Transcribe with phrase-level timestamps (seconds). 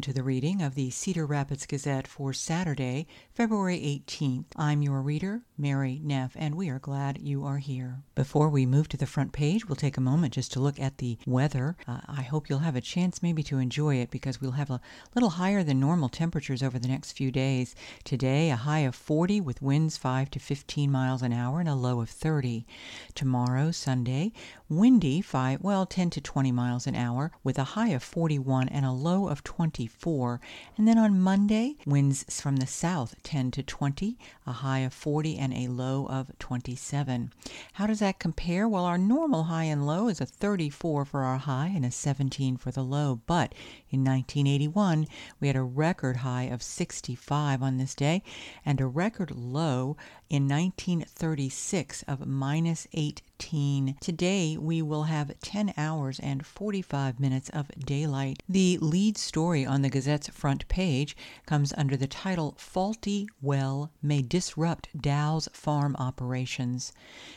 [0.00, 4.46] Welcome to the reading of the Cedar Rapids Gazette for Saturday, February 18th.
[4.56, 8.02] I'm your reader, Mary Neff, and we are glad you are here.
[8.14, 10.96] Before we move to the front page, we'll take a moment just to look at
[10.96, 11.76] the weather.
[11.86, 14.80] Uh, I hope you'll have a chance maybe to enjoy it because we'll have a
[15.14, 17.74] little higher than normal temperatures over the next few days.
[18.04, 21.74] Today, a high of 40 with winds 5 to 15 miles an hour and a
[21.74, 22.66] low of 30.
[23.14, 24.32] Tomorrow, Sunday,
[24.70, 28.86] windy 5, well, 10 to 20 miles an hour with a high of 41 and
[28.86, 30.40] a low of 24.
[30.78, 35.36] And then on Monday, winds from the south 10 to 20, a high of 40
[35.36, 37.32] and a low of 27.
[37.74, 38.68] How does that compare?
[38.68, 42.56] Well, our normal high and low is a 34 for our high and a 17
[42.56, 43.20] for the low.
[43.26, 43.54] But
[43.90, 45.06] in 1981,
[45.40, 48.22] we had a record high of 65 on this day
[48.64, 49.96] and a record low
[50.28, 53.96] in 1936 of minus 18.
[54.00, 58.42] Today, we will have 10 hours and 45 minutes of daylight.
[58.48, 64.22] The lead story on the Gazette's front page comes under the title Faulty Well May
[64.22, 66.92] Disrupt Dow's Farm Operations.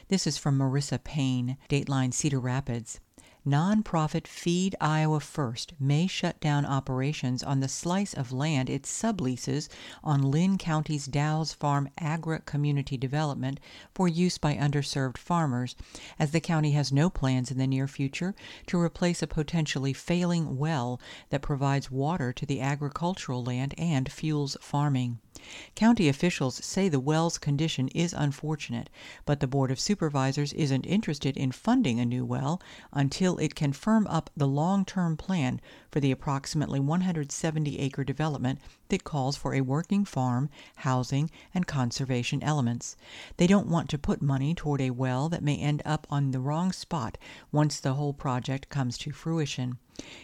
[0.09, 2.99] This is from Marissa Payne, Dateline Cedar Rapids.
[3.45, 9.67] Nonprofit Feed Iowa First may shut down operations on the slice of land it subleases
[10.01, 13.59] on Linn County's Dow's Farm Agri Community Development
[13.93, 15.75] for use by underserved farmers,
[16.17, 18.33] as the county has no plans in the near future
[18.67, 24.55] to replace a potentially failing well that provides water to the agricultural land and fuels
[24.61, 25.19] farming.
[25.75, 28.89] County officials say the well's condition is unfortunate,
[29.25, 33.73] but the Board of Supervisors isn't interested in funding a new well until it can
[33.73, 35.59] firm up the long-term plan
[35.91, 42.95] for the approximately 170-acre development that calls for a working farm, housing, and conservation elements.
[43.37, 46.39] They don't want to put money toward a well that may end up on the
[46.39, 47.17] wrong spot
[47.51, 49.77] once the whole project comes to fruition.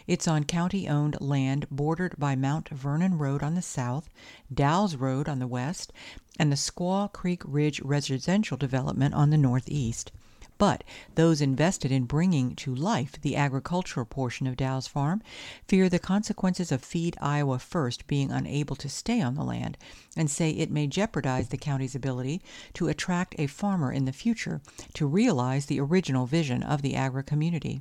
[0.06, 4.10] It's on county-owned land bordered by Mount Vernon Road on the south,
[4.52, 5.92] Dow's Road on the west,
[6.38, 10.10] and the Squaw Creek Ridge residential development on the northeast.
[10.58, 15.22] But those invested in bringing to life the agricultural portion of Dow's farm
[15.66, 19.78] fear the consequences of Feed Iowa First being unable to stay on the land,
[20.16, 22.42] and say it may jeopardize the county's ability
[22.74, 24.60] to attract a farmer in the future
[24.94, 27.80] to realize the original vision of the agri community.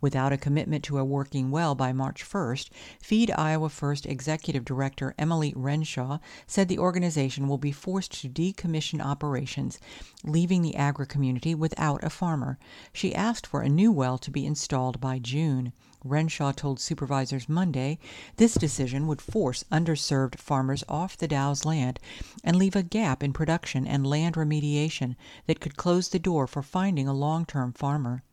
[0.00, 5.14] Without a commitment to a working well by March 1st, Feed Iowa First Executive Director
[5.18, 9.78] Emily Renshaw said the organization will be forced to decommission operations,
[10.24, 12.58] leaving the agri community without a farmer.
[12.92, 15.72] She asked for a new well to be installed by June.
[16.04, 18.00] Renshaw told supervisors Monday
[18.36, 22.00] this decision would force underserved farmers off the Dow's land
[22.42, 25.14] and leave a gap in production and land remediation
[25.46, 28.24] that could close the door for finding a long-term farmer.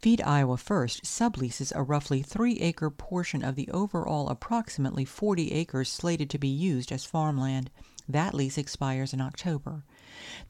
[0.00, 6.30] Feed Iowa First subleases a roughly 3-acre portion of the overall approximately 40 acres slated
[6.30, 7.68] to be used as farmland.
[8.08, 9.84] That lease expires in October.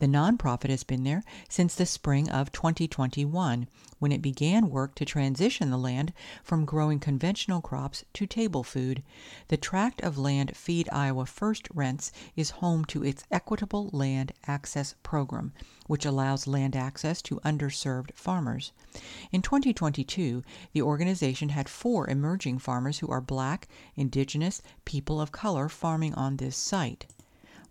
[0.01, 3.69] The nonprofit has been there since the spring of 2021,
[4.01, 9.03] when it began work to transition the land from growing conventional crops to table food.
[9.49, 14.95] The tract of land Feed Iowa First rents is home to its Equitable Land Access
[15.03, 15.53] Program,
[15.87, 18.73] which allows land access to underserved farmers.
[19.31, 20.43] In 2022,
[20.73, 26.39] the organization had four emerging farmers who are black, indigenous, people of color farming on
[26.39, 27.07] this site.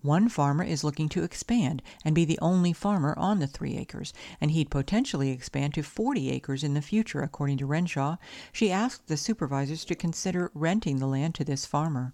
[0.01, 4.13] One farmer is looking to expand and be the only farmer on the three acres,
[4.39, 8.15] and he'd potentially expand to 40 acres in the future, according to Renshaw.
[8.53, 12.13] She asked the supervisors to consider renting the land to this farmer.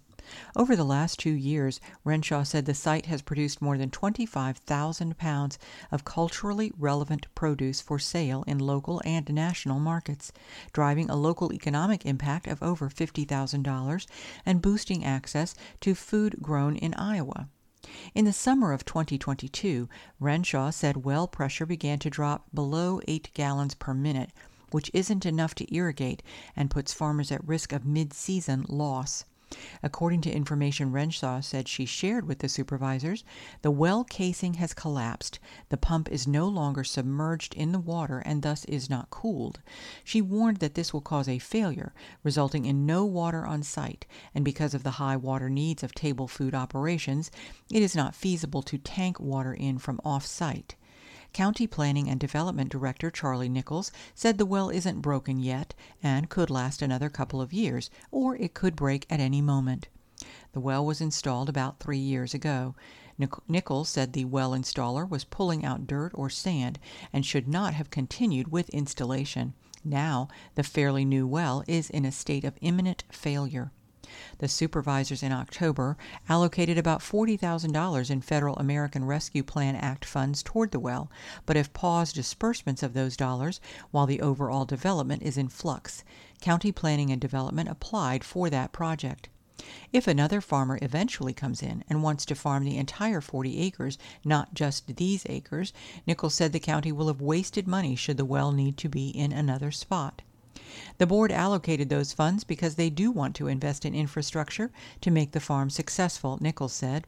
[0.56, 5.56] Over the last two years, Renshaw said the site has produced more than 25,000 pounds
[5.92, 10.32] of culturally relevant produce for sale in local and national markets,
[10.72, 14.06] driving a local economic impact of over $50,000
[14.44, 17.48] and boosting access to food grown in Iowa.
[18.14, 19.88] In the summer of 2022,
[20.18, 24.30] Renshaw said well pressure began to drop below 8 gallons per minute,
[24.70, 26.22] which isn't enough to irrigate
[26.56, 29.24] and puts farmers at risk of mid-season loss.
[29.82, 33.22] According to information Renshaw said she shared with the supervisors,
[33.62, 35.38] the well casing has collapsed.
[35.68, 39.60] The pump is no longer submerged in the water and thus is not cooled.
[40.02, 41.94] She warned that this will cause a failure,
[42.24, 44.04] resulting in no water on site,
[44.34, 47.30] and because of the high water needs of table food operations,
[47.70, 50.74] it is not feasible to tank water in from off-site.
[51.36, 56.48] County Planning and Development Director Charlie Nichols said the well isn't broken yet and could
[56.48, 59.88] last another couple of years, or it could break at any moment.
[60.52, 62.74] The well was installed about three years ago.
[63.48, 66.78] Nichols said the well installer was pulling out dirt or sand
[67.12, 69.52] and should not have continued with installation.
[69.84, 73.72] Now, the fairly new well is in a state of imminent failure.
[74.38, 75.96] The supervisors in October
[76.28, 81.10] allocated about $40,000 in federal American Rescue Plan Act funds toward the well,
[81.44, 83.60] but have paused disbursements of those dollars
[83.90, 86.04] while the overall development is in flux.
[86.40, 89.28] County Planning and Development applied for that project.
[89.92, 94.54] If another farmer eventually comes in and wants to farm the entire 40 acres, not
[94.54, 95.72] just these acres,
[96.06, 99.32] Nichols said the county will have wasted money should the well need to be in
[99.32, 100.22] another spot.
[100.98, 104.70] The board allocated those funds because they do want to invest in infrastructure
[105.00, 107.06] to make the farm successful, Nichols said.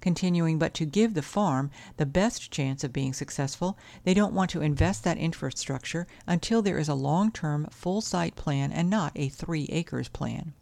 [0.00, 4.50] Continuing, but to give the farm the best chance of being successful, they don't want
[4.50, 9.12] to invest that infrastructure until there is a long term full site plan and not
[9.14, 10.52] a three acres plan.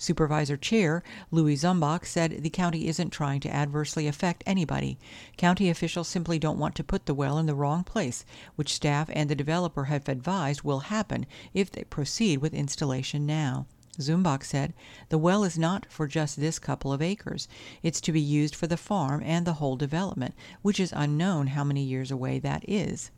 [0.00, 4.98] Supervisor Chair Louis Zumbach said the county isn't trying to adversely affect anybody.
[5.36, 8.24] County officials simply don't want to put the well in the wrong place,
[8.56, 13.66] which staff and the developer have advised will happen if they proceed with installation now.
[14.00, 14.72] Zumbach said,
[15.10, 17.46] The well is not for just this couple of acres.
[17.82, 21.64] It's to be used for the farm and the whole development, which is unknown how
[21.64, 23.10] many years away that is.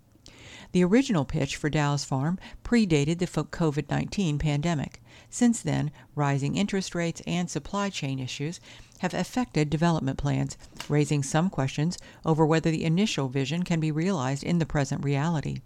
[0.73, 5.02] The original pitch for Dow's Farm predated the COVID 19 pandemic.
[5.35, 8.61] Since then, rising interest rates and supply chain issues
[8.99, 10.59] have affected development plans,
[10.91, 15.63] raising some questions over whether the initial vision can be realized in the present reality.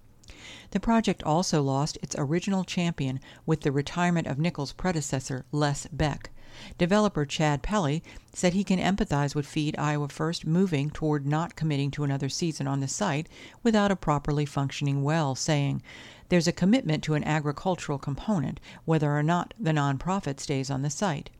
[0.71, 6.31] The project also lost its original champion with the retirement of Nichols' predecessor, Les Beck.
[6.79, 11.91] Developer Chad Pelley said he can empathize with Feed Iowa First moving toward not committing
[11.91, 13.29] to another season on the site
[13.65, 15.83] without a properly functioning well, saying,
[16.29, 20.91] There's a commitment to an agricultural component, whether or not the nonprofit stays on the
[20.91, 21.31] site.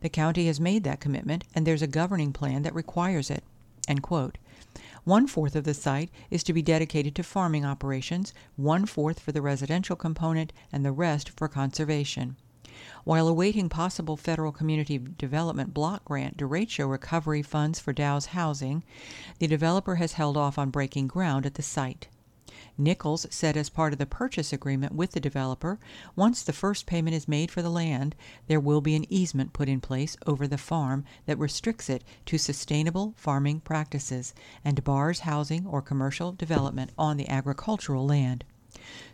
[0.00, 3.44] The county has made that commitment, and there's a governing plan that requires it.
[5.04, 9.32] One fourth of the site is to be dedicated to farming operations, one fourth for
[9.32, 12.36] the residential component, and the rest for conservation.
[13.04, 18.84] While awaiting possible federal community development block grant derecho recovery funds for Dow's housing,
[19.38, 22.08] the developer has held off on breaking ground at the site.
[22.76, 25.78] Nichols said as part of the purchase agreement with the developer,
[26.14, 28.14] once the first payment is made for the land,
[28.46, 32.36] there will be an easement put in place over the farm that restricts it to
[32.36, 38.44] sustainable farming practices and bars housing or commercial development on the agricultural land.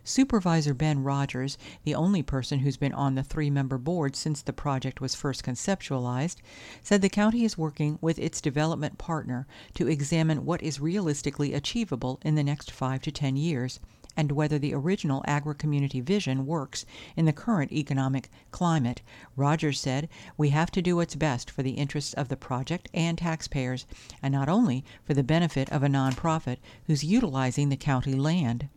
[0.03, 4.53] Supervisor Ben Rogers, the only person who's been on the three member board since the
[4.53, 6.37] project was first conceptualized,
[6.81, 9.45] said the county is working with its development partner
[9.75, 13.79] to examine what is realistically achievable in the next five to ten years
[14.17, 16.85] and whether the original agri-community vision works
[17.15, 19.01] in the current economic climate.
[19.37, 23.17] Rogers said, "We have to do what's best for the interests of the project and
[23.17, 23.85] taxpayers,
[24.21, 28.67] and not only for the benefit of a nonprofit who's utilizing the county land."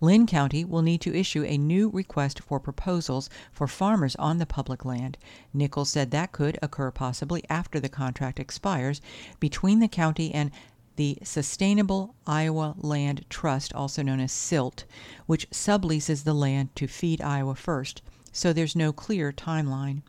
[0.00, 4.46] Linn County will need to issue a new request for proposals for farmers on the
[4.46, 5.18] public land.
[5.52, 9.00] Nichols said that could occur possibly after the contract expires
[9.40, 10.50] between the county and
[10.96, 14.84] the Sustainable Iowa Land Trust, also known as SILT,
[15.26, 18.02] which subleases the land to Feed Iowa First,
[18.32, 20.02] so there's no clear timeline.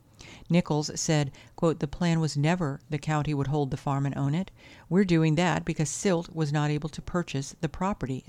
[0.49, 4.49] Nichols said, The plan was never the county would hold the farm and own it.
[4.89, 8.23] We're doing that because Silt was not able to purchase the property.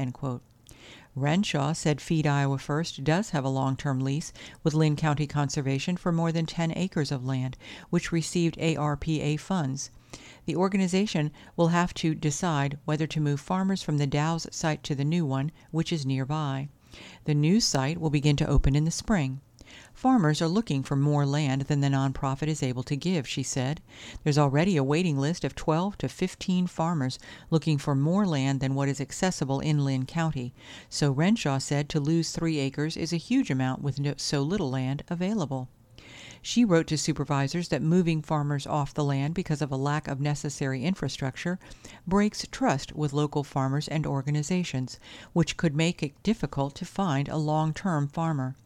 [1.17, 5.97] Renshaw said Feed Iowa First does have a long term lease with Linn County Conservation
[5.97, 7.57] for more than 10 acres of land,
[7.89, 9.91] which received ARPA funds.
[10.45, 14.95] The organization will have to decide whether to move farmers from the Dow's site to
[14.95, 16.69] the new one, which is nearby.
[17.25, 19.41] The new site will begin to open in the spring.
[19.95, 23.81] Farmers are looking for more land than the nonprofit is able to give, she said.
[24.25, 27.19] There's already a waiting list of 12 to 15 farmers
[27.51, 30.53] looking for more land than what is accessible in Linn County.
[30.89, 34.71] So Renshaw said to lose three acres is a huge amount with no, so little
[34.71, 35.69] land available.
[36.43, 40.21] She wrote to supervisors that moving farmers off the land because of a lack of
[40.21, 41.59] necessary infrastructure
[42.07, 44.99] breaks trust with local farmers and organizations,
[45.35, 48.57] which could make it difficult to find a long term farmer.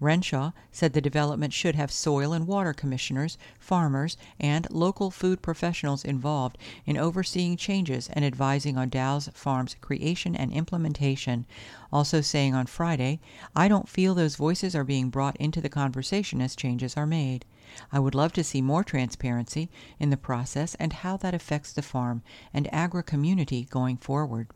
[0.00, 6.04] Renshaw said the development should have soil and water commissioners, farmers, and local food professionals
[6.04, 11.46] involved in overseeing changes and advising on Dow's Farm's creation and implementation.
[11.92, 13.20] Also saying on Friday,
[13.54, 17.44] I don't feel those voices are being brought into the conversation as changes are made.
[17.92, 21.82] I would love to see more transparency in the process and how that affects the
[21.82, 22.22] farm
[22.52, 24.48] and agri community going forward.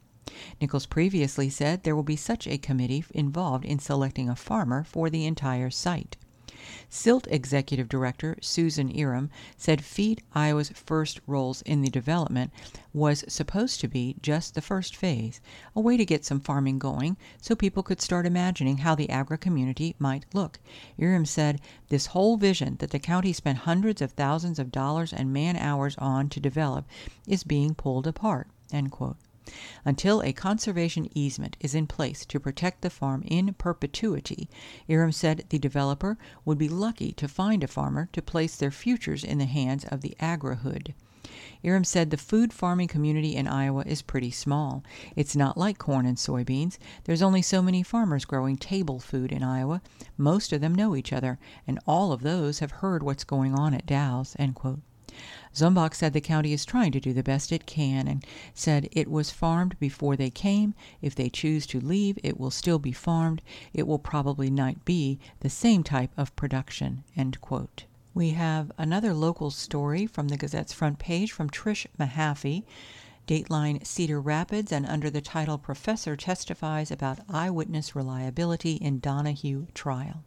[0.59, 5.11] Nichols previously said there will be such a committee involved in selecting a farmer for
[5.11, 6.17] the entire site.
[6.89, 9.29] SILT Executive Director Suzan Erem
[9.59, 12.53] said Feed Iowa's first roles in the development
[12.95, 15.43] was supposed to be just the first phase,
[15.77, 19.37] a way to get some farming going so people could start imagining how the agri
[19.37, 20.59] community might look.
[20.99, 25.35] Erem said, This whole vision that the county spent hundreds of thousands of dollars and
[25.35, 26.87] man hours on to develop
[27.27, 28.49] is being pulled apart.
[28.73, 29.19] End quote.
[29.85, 34.49] Until a conservation easement is in place to protect the farm in perpetuity,
[34.89, 39.23] Erem said the developer would be lucky to find a farmer to place their futures
[39.23, 40.95] in the hands of the agri-hood.
[41.65, 44.85] Erem said the food farming community in Iowa is pretty small.
[45.17, 46.79] It's not like corn and soybeans.
[47.05, 49.83] There's only so many farmers growing table food in Iowa.
[50.17, 53.75] Most of them know each other, and all of those have heard what's going on
[53.75, 54.37] at Dow's.
[55.55, 59.11] Zumbach said the county is trying to do the best it can and said it
[59.11, 60.75] was farmed before they came.
[61.01, 63.41] If they choose to leave, it will still be farmed.
[63.73, 67.05] It will probably not be the same type of production.
[67.17, 67.85] End quote.
[68.15, 72.65] We have another local story from the Gazette's front page from Trish Mahaffey.
[73.27, 80.25] Dateline Cedar Rapids, and under the title Professor Testifies About Eyewitness Reliability in Donahue Trial.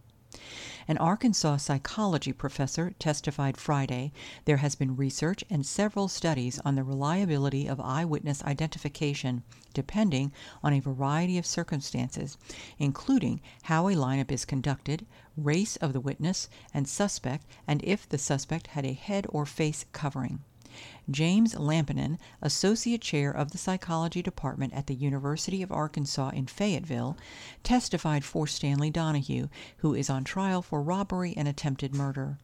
[0.88, 4.14] An Arkansas psychology professor testified Friday
[4.46, 10.32] there has been research and several studies on the reliability of eyewitness identification depending
[10.64, 12.38] on a variety of circumstances,
[12.80, 18.18] including how a lineup is conducted, race of the witness and suspect, and if the
[18.18, 20.44] suspect had a head or face covering.
[21.10, 27.18] James Lampinen, Associate Chair of the Psychology Department at the University of Arkansas in Fayetteville,
[27.64, 29.48] testified for Stanley Donahue,
[29.78, 32.38] who is on trial for robbery and attempted murder.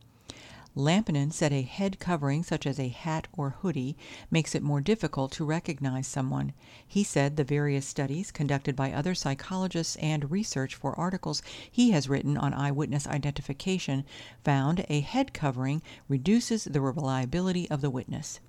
[0.76, 3.98] Lampinen said a head covering, such as a hat or hoodie,
[4.32, 6.54] makes it more difficult to recognize someone.
[6.88, 12.10] He said the various studies conducted by other psychologists and research for articles he has
[12.10, 14.06] written on eyewitness identification
[14.44, 18.40] found a head covering reduces the reliability of the witness.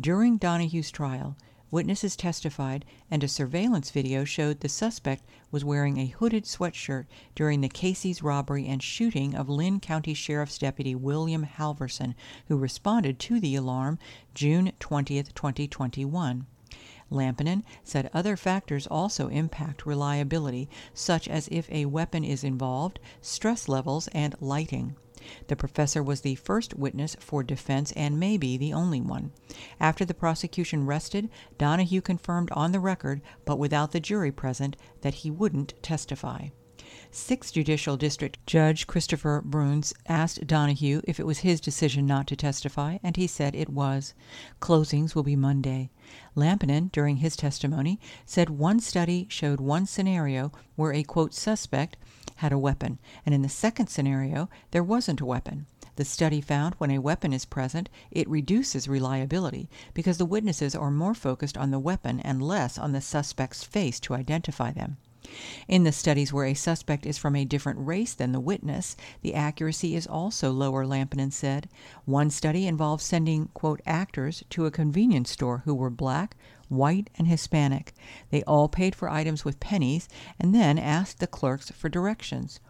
[0.00, 1.36] During Donahue's trial,
[1.70, 7.04] Witnesses testified, and a surveillance video showed the suspect was wearing a hooded sweatshirt
[7.34, 12.14] during the Casey's robbery and shooting of Linn County Sheriff's Deputy William Halverson,
[12.48, 13.98] who responded to the alarm
[14.32, 16.46] June 20, 2021.
[17.10, 23.68] Lampinen said other factors also impact reliability, such as if a weapon is involved, stress
[23.68, 24.96] levels, and lighting.
[25.48, 29.32] The professor was the first witness for defense and may be the only one.
[29.78, 35.14] After the prosecution rested, Donahue confirmed on the record, but without the jury present, that
[35.14, 36.48] he wouldn't testify.
[37.12, 42.36] Sixth Judicial District Judge Christopher Bruns asked Donahue if it was his decision not to
[42.36, 44.14] testify, and he said it was.
[44.60, 45.90] Closings will be Monday.
[46.36, 51.96] Lampinen, during his testimony, said one study showed one scenario where a quote suspect
[52.40, 55.66] had a weapon, and in the second scenario, there wasn't a weapon.
[55.96, 60.90] The study found when a weapon is present, it reduces reliability because the witnesses are
[60.90, 64.96] more focused on the weapon and less on the suspect's face to identify them.
[65.68, 69.34] In the studies where a suspect is from a different race than the witness, the
[69.34, 71.68] accuracy is also lower, Lampinen said.
[72.06, 76.36] One study involved sending, quote, actors to a convenience store who were black,
[76.70, 77.92] white, and Hispanic.
[78.30, 80.08] They all paid for items with pennies
[80.38, 82.60] and then asked the clerks for directions.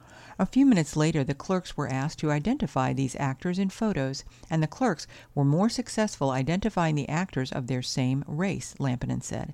[0.40, 4.62] A few minutes later the clerks were asked to identify these actors in photos, and
[4.62, 9.52] the clerks were more successful identifying the actors of their same race, Lampinen said.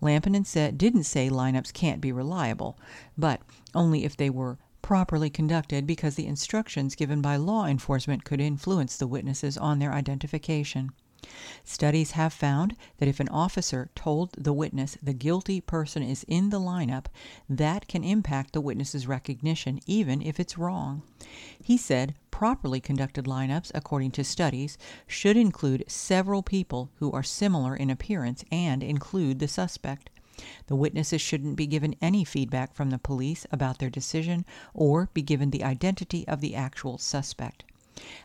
[0.00, 2.78] Lampinen said didn't say lineups can't be reliable,
[3.16, 3.40] but
[3.74, 8.96] only if they were properly conducted because the instructions given by law enforcement could influence
[8.96, 10.92] the witnesses on their identification.
[11.64, 16.50] Studies have found that if an officer told the witness the guilty person is in
[16.50, 17.06] the lineup,
[17.48, 21.02] that can impact the witness's recognition, even if it's wrong.
[21.62, 27.74] He said properly conducted lineups, according to studies, should include several people who are similar
[27.74, 30.10] in appearance and include the suspect.
[30.68, 35.22] The witnesses shouldn't be given any feedback from the police about their decision or be
[35.22, 37.64] given the identity of the actual suspect.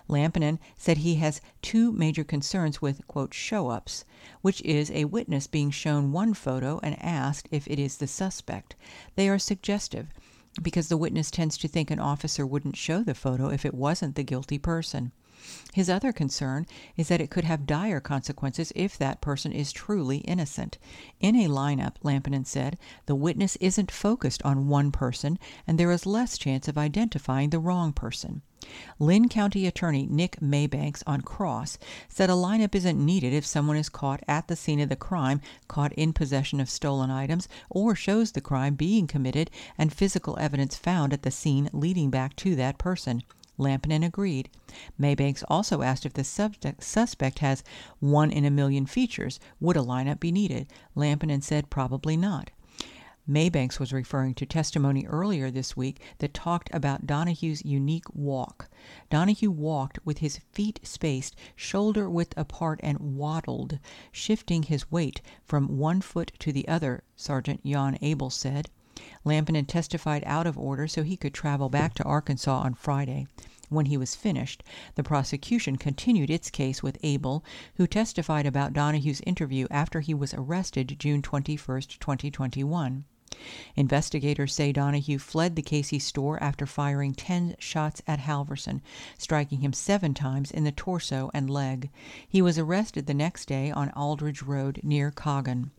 [0.07, 3.01] Lampinen said he has two major concerns with
[3.31, 4.05] "show ups,"
[4.43, 8.75] which is a witness being shown one photo and asked if it is the suspect.
[9.15, 10.09] They are suggestive,
[10.61, 14.13] because the witness tends to think an officer wouldn't show the photo if it wasn't
[14.13, 15.11] the guilty person.
[15.73, 20.17] His other concern is that it could have dire consequences if that person is truly
[20.17, 20.77] innocent.
[21.19, 22.77] In a lineup, Lampinen said,
[23.07, 27.57] the witness isn't focused on one person and there is less chance of identifying the
[27.57, 28.43] wrong person.
[28.99, 31.77] Linn County Attorney Nick Maybanks on cross
[32.07, 35.41] said a lineup isn't needed if someone is caught at the scene of the crime,
[35.67, 40.75] caught in possession of stolen items, or shows the crime being committed and physical evidence
[40.75, 43.23] found at the scene leading back to that person.
[43.57, 44.49] Lampinen agreed.
[44.99, 47.63] Maybanks also asked if the suspect has
[47.99, 49.39] one in a million features.
[49.59, 50.67] Would a lineup be needed?
[50.95, 52.49] Lampinen said probably not.
[53.25, 58.69] Maybanks was referring to testimony earlier this week that talked about Donahue's unique walk.
[59.09, 63.79] Donahue walked with his feet spaced shoulder width apart and waddled,
[64.11, 68.69] shifting his weight from one foot to the other, Sergeant Jan Abel said.
[69.23, 73.25] Lampinen testified out of order so he could travel back to Arkansas on Friday.
[73.69, 74.63] When he was finished,
[74.95, 77.41] the prosecution continued its case with Abel,
[77.75, 83.05] who testified about Donahue's interview after he was arrested June 21, 2021.
[83.75, 88.81] Investigators say Donahue fled the Casey store after firing 10 shots at Halverson,
[89.17, 91.89] striking him seven times in the torso and leg.
[92.27, 95.71] He was arrested the next day on Aldridge Road near Coggon.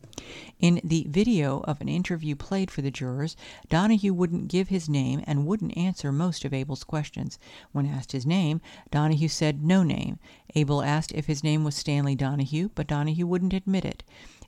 [0.59, 3.35] In the video of an interview played for the jurors,
[3.69, 7.37] Donahue wouldn't give his name and wouldn't answer most of Abel's questions.
[7.71, 10.19] When asked his name, Donahue said no name.
[10.55, 14.03] Abel asked if his name was Stanley Donahue, but Donahue wouldn't admit it.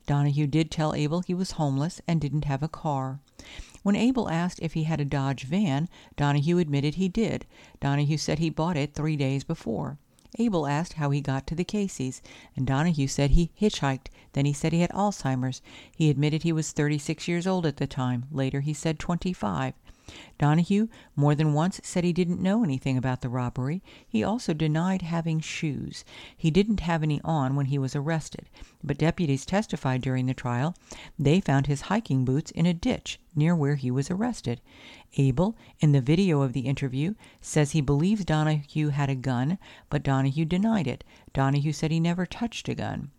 [0.08, 3.20] Donahue did tell Abel he was homeless and didn't have a car.
[3.82, 5.86] When Abel asked if he had a Dodge van,
[6.16, 7.44] Donahue admitted he did.
[7.78, 9.98] Donahue said he bought it three days before.
[10.38, 12.22] Abel asked how he got to the Caseys,
[12.56, 14.08] and Donahue said he hitchhiked.
[14.32, 15.60] Then he said he had Alzheimer's.
[15.94, 18.24] He admitted he was 36 years old at the time.
[18.32, 19.74] Later he said 25.
[20.38, 23.82] Donahue more than once said he didn't know anything about the robbery.
[24.08, 26.04] He also denied having shoes.
[26.36, 28.48] He didn't have any on when he was arrested,
[28.82, 30.74] but deputies testified during the trial
[31.18, 34.60] they found his hiking boots in a ditch near where he was arrested.
[35.16, 39.58] Abel, in the video of the interview, says he believes Donahue had a gun,
[39.90, 41.04] but Donahue denied it.
[41.32, 43.10] Donahue said he never touched a gun.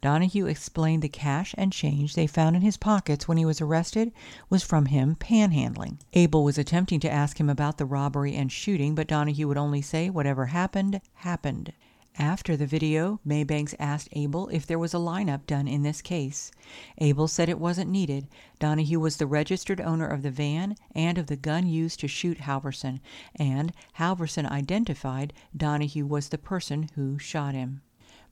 [0.00, 4.12] Donahue explained the cash and change they found in his pockets when he was arrested
[4.48, 5.98] was from him panhandling.
[6.12, 9.82] Abel was attempting to ask him about the robbery and shooting, but Donahue would only
[9.82, 11.72] say whatever happened, happened.
[12.18, 16.50] After the video, Maybanks asked Abel if there was a lineup done in this case.
[16.98, 18.28] Abel said it wasn't needed.
[18.58, 22.38] Donahue was the registered owner of the van and of the gun used to shoot
[22.38, 23.00] Halverson,
[23.34, 27.82] and Halverson identified Donahue was the person who shot him.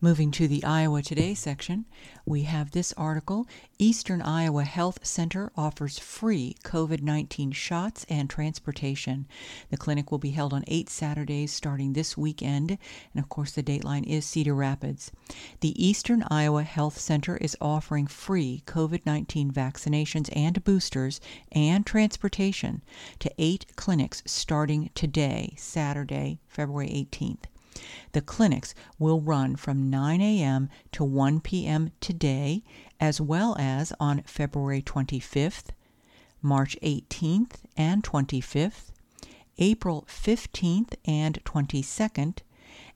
[0.01, 1.87] Moving to the Iowa Today section,
[2.27, 3.47] we have this article
[3.79, 9.27] Eastern Iowa Health Center offers free COVID 19 shots and transportation.
[9.71, 13.63] The clinic will be held on eight Saturdays starting this weekend, and of course, the
[13.63, 15.13] dateline is Cedar Rapids.
[15.61, 21.21] The Eastern Iowa Health Center is offering free COVID 19 vaccinations and boosters
[21.53, 22.83] and transportation
[23.21, 27.45] to eight clinics starting today, Saturday, February 18th.
[28.13, 30.69] The clinics will run from 9 a.m.
[30.93, 31.91] to 1 p.m.
[32.01, 32.63] today,
[33.01, 35.71] as well as on February 25th,
[36.41, 38.91] March 18th and 25th,
[39.59, 42.39] April 15th and 22nd,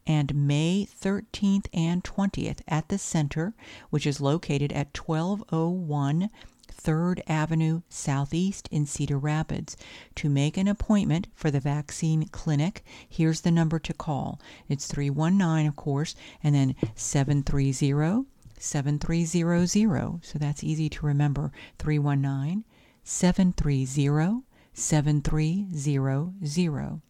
[0.07, 3.55] and May 13th and 20th at the center,
[3.91, 6.31] which is located at 1201
[6.83, 9.77] 3rd Avenue Southeast in Cedar Rapids.
[10.15, 14.41] To make an appointment for the vaccine clinic, here's the number to call.
[14.69, 18.27] It's 319, of course, and then 730
[18.61, 20.25] 7300.
[20.25, 21.53] So that's easy to remember.
[21.79, 22.65] 319
[23.05, 27.08] 730 7300.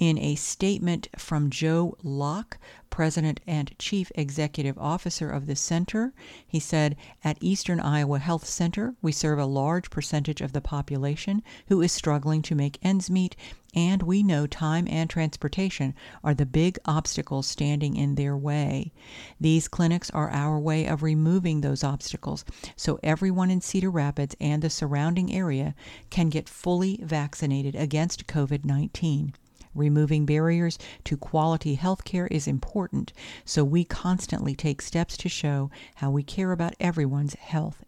[0.00, 2.56] In a statement from Joe Locke,
[2.88, 6.14] President and Chief Executive Officer of the center,
[6.48, 11.42] he said, At Eastern Iowa Health Center, we serve a large percentage of the population
[11.68, 13.36] who is struggling to make ends meet,
[13.74, 18.94] and we know time and transportation are the big obstacles standing in their way.
[19.38, 24.62] These clinics are our way of removing those obstacles so everyone in Cedar Rapids and
[24.62, 25.74] the surrounding area
[26.08, 29.34] can get fully vaccinated against COVID 19.
[29.74, 33.12] Removing barriers to quality health care is important,
[33.44, 37.84] so we constantly take steps to show how we care about everyone's health.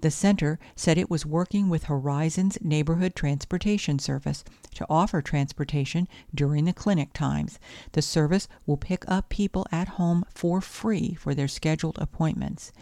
[0.00, 4.44] The center said it was working with Horizons Neighborhood Transportation Service
[4.74, 7.58] to offer transportation during the clinic times.
[7.92, 12.72] The service will pick up people at home for free for their scheduled appointments.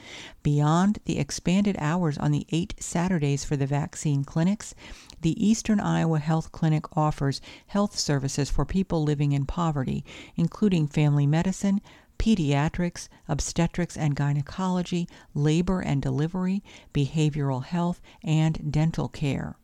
[0.42, 4.74] Beyond the expanded hours on the eight Saturdays for the vaccine clinics,
[5.22, 10.04] the Eastern Iowa Health Clinic offers health services for people living in poverty,
[10.36, 11.80] including family medicine,
[12.18, 19.57] pediatrics, obstetrics and gynecology, labor and delivery, behavioral health, and dental care.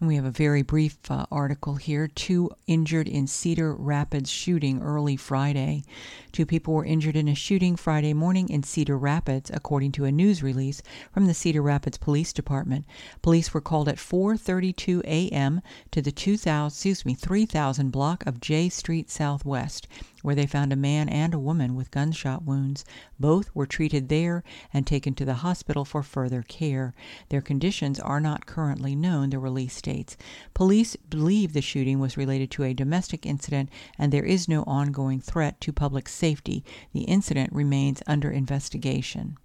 [0.00, 2.06] And we have a very brief uh, article here.
[2.06, 5.82] Two injured in Cedar Rapids shooting early Friday.
[6.30, 10.12] Two people were injured in a shooting Friday morning in Cedar Rapids, according to a
[10.12, 12.84] news release from the Cedar Rapids Police Department.
[13.22, 15.62] Police were called at 4:32 a.m.
[15.90, 19.88] to the 2000, excuse me, 3000 block of J Street Southwest
[20.22, 22.84] where they found a man and a woman with gunshot wounds.
[23.18, 26.94] Both were treated there and taken to the hospital for further care.
[27.28, 30.16] Their conditions are not currently known, the release states.
[30.54, 35.20] Police believe the shooting was related to a domestic incident and there is no ongoing
[35.20, 36.64] threat to public safety.
[36.92, 39.36] The incident remains under investigation.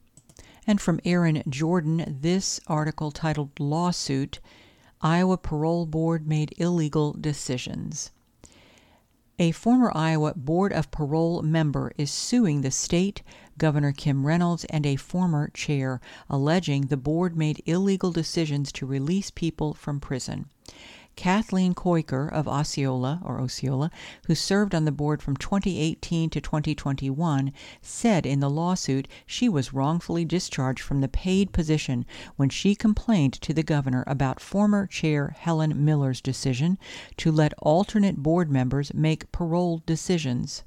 [0.66, 4.40] And from Erin Jordan, this article titled Lawsuit
[5.02, 8.12] Iowa Parole Board Made Illegal Decisions.
[9.40, 13.24] A former Iowa Board of Parole member is suing the state,
[13.58, 19.32] Governor Kim Reynolds, and a former chair, alleging the board made illegal decisions to release
[19.32, 20.50] people from prison.
[21.16, 23.92] Kathleen Koiker of Osceola or Osceola,
[24.28, 29.74] who served on the board from 2018 to 2021, said in the lawsuit she was
[29.74, 35.36] wrongfully discharged from the paid position when she complained to the governor about former chair
[35.38, 36.78] Helen Miller's decision
[37.18, 40.64] to let alternate board members make parole decisions.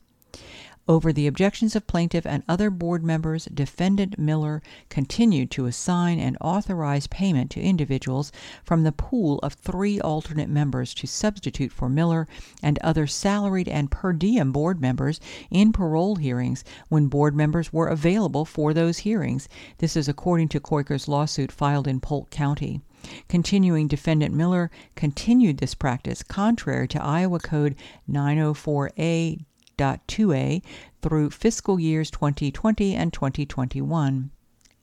[0.89, 6.39] Over the objections of plaintiff and other board members, defendant Miller continued to assign and
[6.41, 8.31] authorize payment to individuals
[8.63, 12.29] from the pool of three alternate members to substitute for Miller
[12.63, 15.19] and other salaried and per diem board members
[15.51, 19.49] in parole hearings when board members were available for those hearings.
[19.79, 22.81] This is according to Koiker's lawsuit filed in Polk County.
[23.29, 27.75] Continuing defendant Miller continued this practice contrary to Iowa Code
[28.09, 29.41] 904A
[29.79, 30.63] 2A
[31.03, 34.31] through fiscal years 2020 and 2021.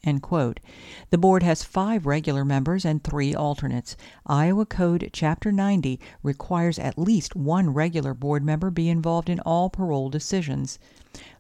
[0.06, 3.95] The board has five regular members and three alternates.
[4.27, 9.69] Iowa Code Chapter 90 requires at least one regular board member be involved in all
[9.69, 10.77] parole decisions.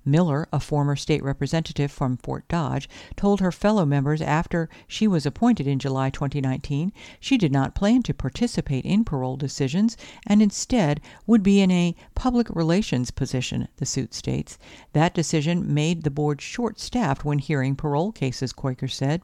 [0.05, 5.25] Miller, a former state representative from Fort Dodge, told her fellow members after she was
[5.25, 9.95] appointed in July 2019 she did not plan to participate in parole decisions
[10.27, 14.57] and instead would be in a public relations position, the suit states.
[14.93, 19.21] That decision made the board short staffed when hearing parole cases, Koiker said.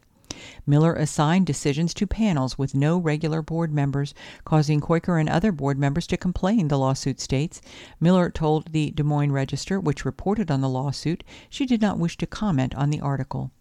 [0.66, 4.14] Miller assigned decisions to panels with no regular board members,
[4.46, 7.62] causing Koiker and other board members to complain, the lawsuit states.
[8.00, 12.18] Miller told the Des Moines Register, which reported on the lawsuit, she did not wish
[12.18, 13.52] to comment on the article.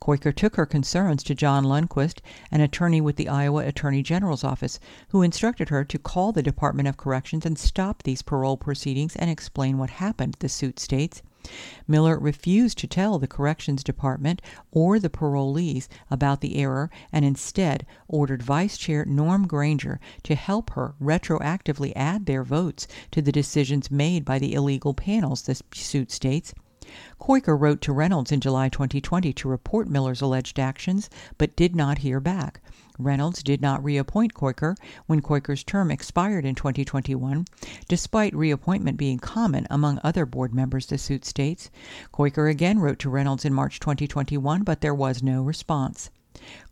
[0.00, 4.80] Koiker took her concerns to John Lundquist, an attorney with the Iowa Attorney General's office,
[5.10, 9.30] who instructed her to call the Department of Corrections and stop these parole proceedings and
[9.30, 11.22] explain what happened, the suit states.
[11.88, 17.84] Miller refused to tell the Corrections Department or the parolees about the error and instead
[18.06, 23.90] ordered Vice Chair Norm Granger to help her retroactively add their votes to the decisions
[23.90, 26.54] made by the illegal panels, the suit states.
[27.20, 31.98] Koiker wrote to Reynolds in July 2020 to report Miller's alleged actions, but did not
[31.98, 32.60] hear back.
[32.98, 34.76] Reynolds did not reappoint Koiker
[35.06, 37.46] when Koiker's term expired in 2021,
[37.88, 41.70] despite reappointment being common among other board members, the suit states.
[42.12, 46.10] Koiker again wrote to Reynolds in March 2021, but there was no response.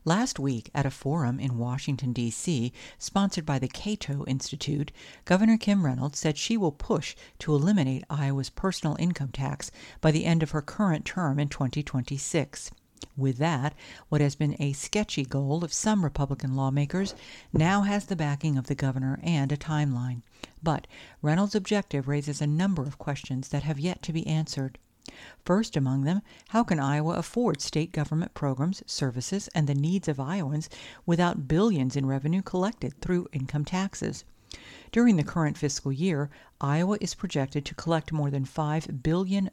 [0.03, 4.91] Last week, at a forum in Washington, D.C., sponsored by the Cato Institute,
[5.23, 10.25] Governor Kim Reynolds said she will push to eliminate Iowa's personal income tax by the
[10.25, 12.71] end of her current term in 2026.
[13.15, 13.73] With that,
[14.09, 17.15] what has been a sketchy goal of some Republican lawmakers
[17.53, 20.23] now has the backing of the governor and a timeline.
[20.61, 20.87] But
[21.21, 24.77] Reynolds' objective raises a number of questions that have yet to be answered.
[25.43, 30.19] First among them, how can Iowa afford state government programs, services, and the needs of
[30.19, 30.69] Iowans
[31.05, 34.25] without billions in revenue collected through income taxes?
[34.91, 39.49] During the current fiscal year, Iowa is projected to collect more than $5 billion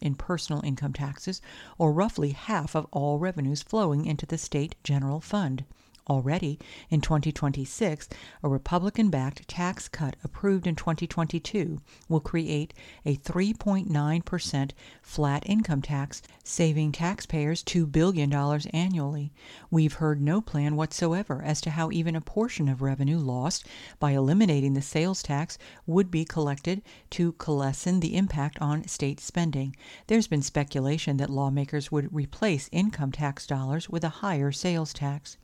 [0.00, 1.40] in personal income taxes,
[1.78, 5.64] or roughly half of all revenues flowing into the state general fund.
[6.08, 8.08] Already in 2026,
[8.44, 12.72] a Republican backed tax cut approved in 2022 will create
[13.04, 14.70] a 3.9%
[15.02, 18.32] flat income tax, saving taxpayers $2 billion
[18.72, 19.32] annually.
[19.68, 23.66] We've heard no plan whatsoever as to how even a portion of revenue lost
[23.98, 29.74] by eliminating the sales tax would be collected to lessen the impact on state spending.
[30.06, 35.36] There's been speculation that lawmakers would replace income tax dollars with a higher sales tax.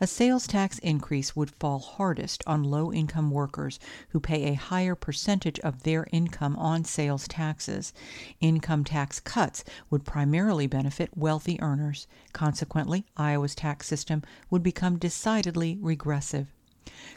[0.00, 4.94] A sales tax increase would fall hardest on low income workers who pay a higher
[4.94, 7.92] percentage of their income on sales taxes.
[8.40, 12.06] Income tax cuts would primarily benefit wealthy earners.
[12.32, 16.46] Consequently, Iowa's tax system would become decidedly regressive.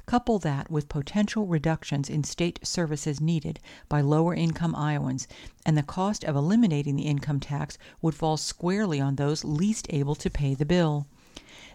[0.06, 5.28] Couple that with potential reductions in state services needed by lower income Iowans,
[5.66, 10.16] and the cost of eliminating the income tax would fall squarely on those least able
[10.16, 11.08] to pay the bill.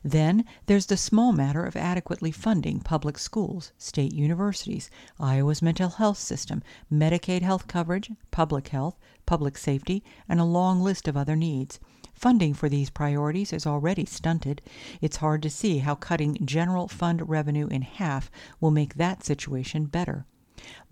[0.07, 4.89] Then there's the small matter of adequately funding public schools, state universities,
[5.19, 11.09] Iowa's mental health system, Medicaid health coverage, public health, public safety, and a long list
[11.09, 11.81] of other needs.
[12.15, 14.63] Funding for these priorities is already stunted.
[15.01, 19.87] It's hard to see how cutting general fund revenue in half will make that situation
[19.87, 20.25] better.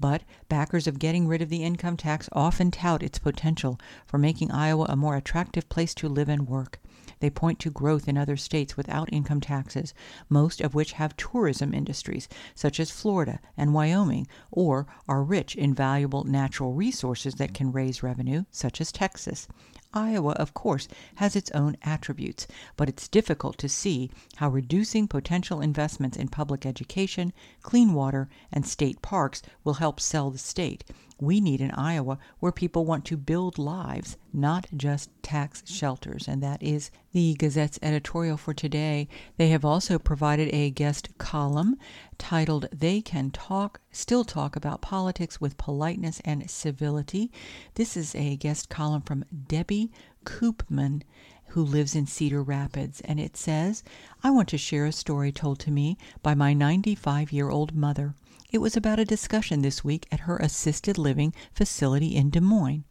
[0.01, 4.51] But backers of getting rid of the income tax often tout its potential for making
[4.51, 6.81] Iowa a more attractive place to live and work.
[7.25, 9.95] They point to growth in other states without income taxes,
[10.29, 15.73] most of which have tourism industries, such as Florida and Wyoming, or are rich in
[15.73, 19.49] valuable natural resources that can raise revenue, such as Texas.
[19.95, 25.61] Iowa, of course, has its own attributes, but it's difficult to see how reducing potential
[25.61, 30.85] investments in public education, clean water, and state parks will help sell the state.
[31.21, 36.27] We need an Iowa where people want to build lives, not just tax shelters.
[36.27, 39.09] And that is the Gazette's editorial for today.
[39.37, 41.77] They have also provided a guest column
[42.19, 47.31] titled They Can Talk, Still Talk About Politics with Politeness and Civility.
[47.75, 49.93] This is a guest column from Debbie
[50.25, 51.03] Koopman
[51.49, 53.85] who lives in Cedar Rapids, and it says,
[54.23, 58.15] I want to share a story told to me by my 95 year old mother.
[58.51, 62.85] It was about a discussion this week at her assisted living facility in Des Moines.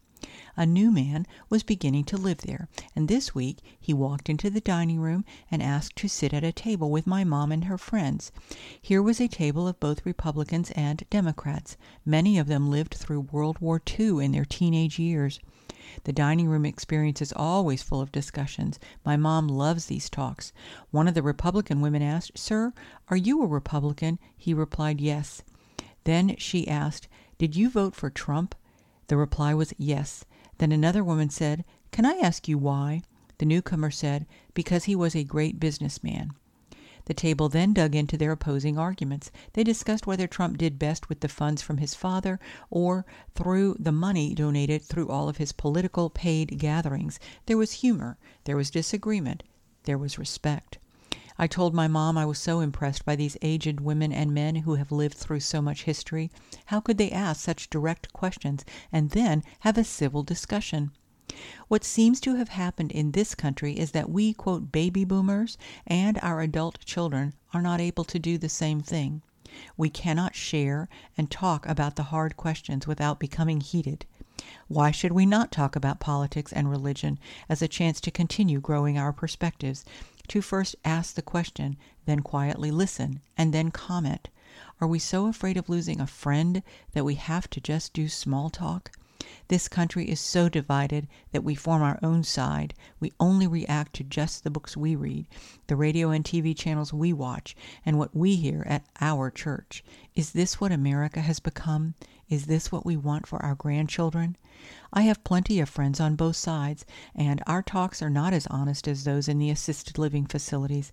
[0.56, 4.60] A new man was beginning to live there, and this week he walked into the
[4.60, 8.30] dining room and asked to sit at a table with my mom and her friends.
[8.80, 11.76] Here was a table of both Republicans and Democrats.
[12.06, 15.40] Many of them lived through World War II in their teenage years.
[16.04, 18.78] The dining room experience is always full of discussions.
[19.04, 20.52] My mom loves these talks.
[20.92, 22.72] One of the Republican women asked, Sir,
[23.08, 24.20] are you a Republican?
[24.36, 25.42] He replied, Yes.
[26.04, 28.54] Then she asked, Did you vote for Trump?
[29.08, 30.24] The reply was yes.
[30.58, 33.02] Then another woman said, Can I ask you why?
[33.38, 36.32] The newcomer said, Because he was a great businessman.
[37.06, 39.30] The table then dug into their opposing arguments.
[39.52, 42.40] They discussed whether Trump did best with the funds from his father
[42.70, 47.20] or through the money donated through all of his political paid gatherings.
[47.46, 49.42] There was humor, there was disagreement,
[49.84, 50.78] there was respect.
[51.36, 54.76] I told my mom I was so impressed by these aged women and men who
[54.76, 56.30] have lived through so much history.
[56.66, 60.92] How could they ask such direct questions and then have a civil discussion?
[61.66, 66.18] What seems to have happened in this country is that we, quote, baby boomers and
[66.22, 69.22] our adult children are not able to do the same thing.
[69.76, 74.06] We cannot share and talk about the hard questions without becoming heated.
[74.68, 77.18] Why should we not talk about politics and religion
[77.48, 79.84] as a chance to continue growing our perspectives,
[80.28, 84.28] to first ask the question, then quietly listen, and then comment?
[84.80, 88.50] Are we so afraid of losing a friend that we have to just do small
[88.50, 88.90] talk?
[89.48, 92.74] This country is so divided that we form our own side.
[93.00, 95.26] We only react to just the books we read,
[95.66, 97.56] the radio and TV channels we watch,
[97.86, 99.84] and what we hear at our church.
[100.14, 101.94] Is this what America has become?
[102.28, 104.36] Is this what we want for our grandchildren?
[104.92, 108.88] I have plenty of friends on both sides, and our talks are not as honest
[108.88, 110.90] as those in the assisted living facilities.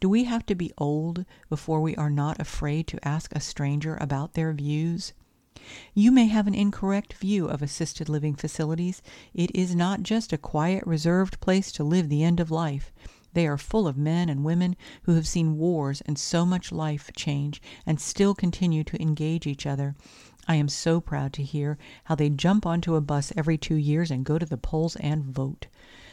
[0.00, 3.96] Do we have to be old before we are not afraid to ask a stranger
[4.00, 5.12] about their views?
[5.94, 9.00] You may have an incorrect view of assisted living facilities.
[9.32, 12.92] It is not just a quiet, reserved place to live the end of life.
[13.34, 17.10] They are full of men and women who have seen wars and so much life
[17.16, 19.96] change and still continue to engage each other.
[20.46, 24.10] I am so proud to hear how they jump onto a bus every two years
[24.10, 25.66] and go to the polls and vote.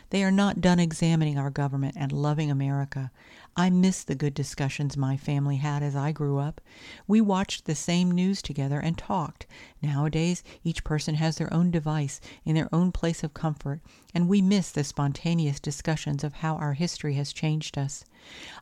[0.10, 3.12] They are not done examining our government and loving America.
[3.58, 6.62] I miss the good discussions my family had as I grew up.
[7.06, 9.46] We watched the same news together and talked.
[9.82, 13.82] Nowadays, each person has their own device in their own place of comfort,
[14.16, 18.06] and we miss the spontaneous discussions of how our history has changed us.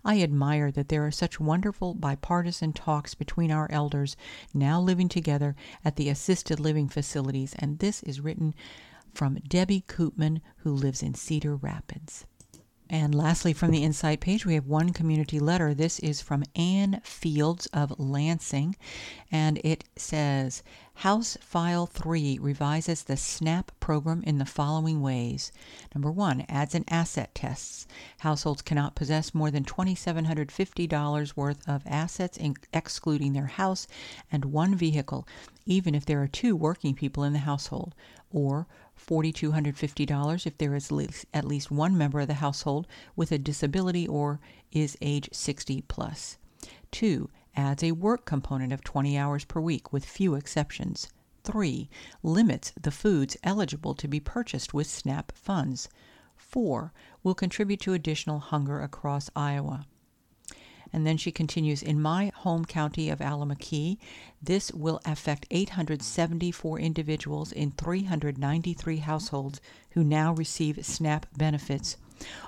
[0.04, 4.18] I admire that there are such wonderful bipartisan talks between our elders
[4.56, 8.56] now living together at the assisted living facilities, and this is written
[9.14, 12.26] from Debbie Koopman, who lives in Cedar Rapids.
[12.92, 15.76] And lastly, from the Insight page, we have one community letter.
[15.76, 18.76] This is from Ann Fields of Lansing,
[19.32, 20.64] and it says
[20.96, 25.52] House File 3 revises the SNAP program in the following ways.
[25.94, 27.88] Number one, adds an asset test.
[28.20, 32.40] Households cannot possess more than $2,750 worth of assets,
[32.74, 33.86] excluding their house
[34.32, 35.28] and one vehicle,
[35.68, 37.94] even if there are two working people in the household,
[38.32, 38.68] or
[39.10, 44.40] $4,250 if there is at least one member of the household with a disability or
[44.72, 46.38] is age 60 plus.
[46.92, 47.28] 2.
[47.56, 51.10] Adds a work component of 20 hours per week with few exceptions.
[51.44, 51.90] 3.
[52.22, 55.90] Limits the foods eligible to be purchased with SNAP funds.
[56.38, 56.94] 4.
[57.24, 59.88] Will contribute to additional hunger across Iowa.
[60.92, 63.98] And then she continues In my home county of Allamakee,
[64.42, 71.98] this will affect 874 individuals in 393 households who now receive SNAP benefits.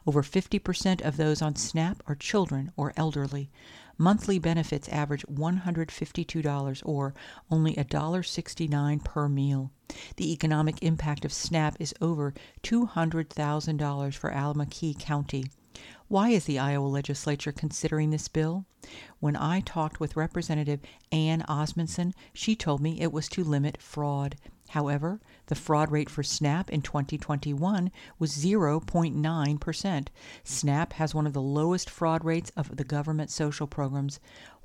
[0.05, 3.49] Over 50% of those on SNAP are children or elderly.
[3.97, 7.13] Monthly benefits average $152 or
[7.49, 9.71] only $1.69 per meal.
[10.15, 15.45] The economic impact of SNAP is over $200,000 for Allamakee County.
[16.11, 18.65] Why is the Iowa legislature considering this bill?
[19.21, 24.35] When I talked with Representative Anne Osmundson, she told me it was to limit fraud.
[24.71, 30.07] However, the fraud rate for SNAP in 2021 was 0.9%.
[30.43, 34.19] SNAP has one of the lowest fraud rates of the government social programs.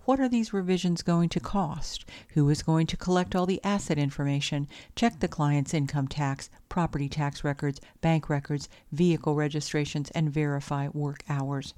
[0.05, 2.05] What are these revisions going to cost?
[2.31, 7.09] Who is going to collect all the asset information, check the client's income tax, property
[7.09, 11.73] tax records, bank records, vehicle registrations, and verify work hours?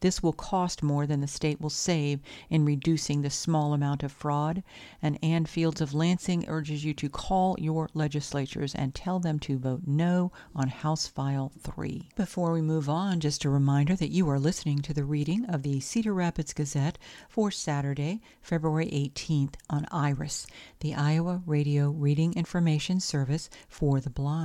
[0.00, 4.12] This will cost more than the state will save in reducing the small amount of
[4.12, 4.62] fraud,
[5.00, 9.56] and Ann Fields of Lansing urges you to call your legislatures and tell them to
[9.56, 12.10] vote no on House File 3.
[12.14, 15.62] Before we move on, just a reminder that you are listening to the reading of
[15.62, 16.98] the Cedar Rapids Gazette
[17.30, 20.46] for Saturday, February 18th on IRIS,
[20.80, 24.41] the Iowa Radio Reading Information Service for the Blind.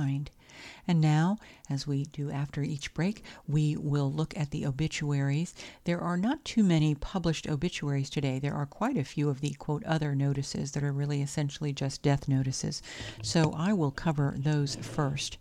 [0.88, 1.38] And now,
[1.70, 5.54] as we do after each break, we will look at the obituaries.
[5.84, 8.38] There are not too many published obituaries today.
[8.38, 12.02] There are quite a few of the quote other notices that are really essentially just
[12.02, 12.82] death notices.
[13.22, 15.38] So I will cover those first.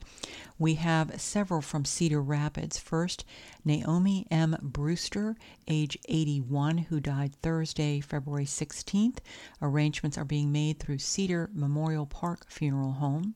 [0.60, 2.78] We have several from Cedar Rapids.
[2.78, 3.24] First,
[3.64, 4.58] Naomi M.
[4.62, 5.36] Brewster,
[5.68, 9.18] age 81, who died Thursday, February 16th.
[9.62, 13.36] Arrangements are being made through Cedar Memorial Park Funeral Home.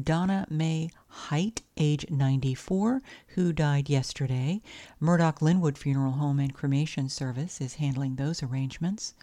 [0.00, 4.60] Donna Mae Height, age 94, who died yesterday.
[5.00, 9.14] Murdoch Linwood Funeral Home and Cremation Service is handling those arrangements.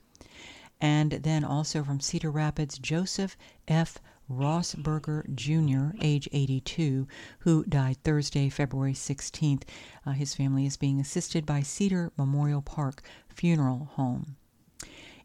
[0.81, 3.99] And then also from Cedar Rapids, Joseph F.
[4.27, 7.07] Rossberger Jr., age 82,
[7.39, 9.63] who died Thursday, February 16th.
[10.05, 14.37] Uh, his family is being assisted by Cedar Memorial Park Funeral Home.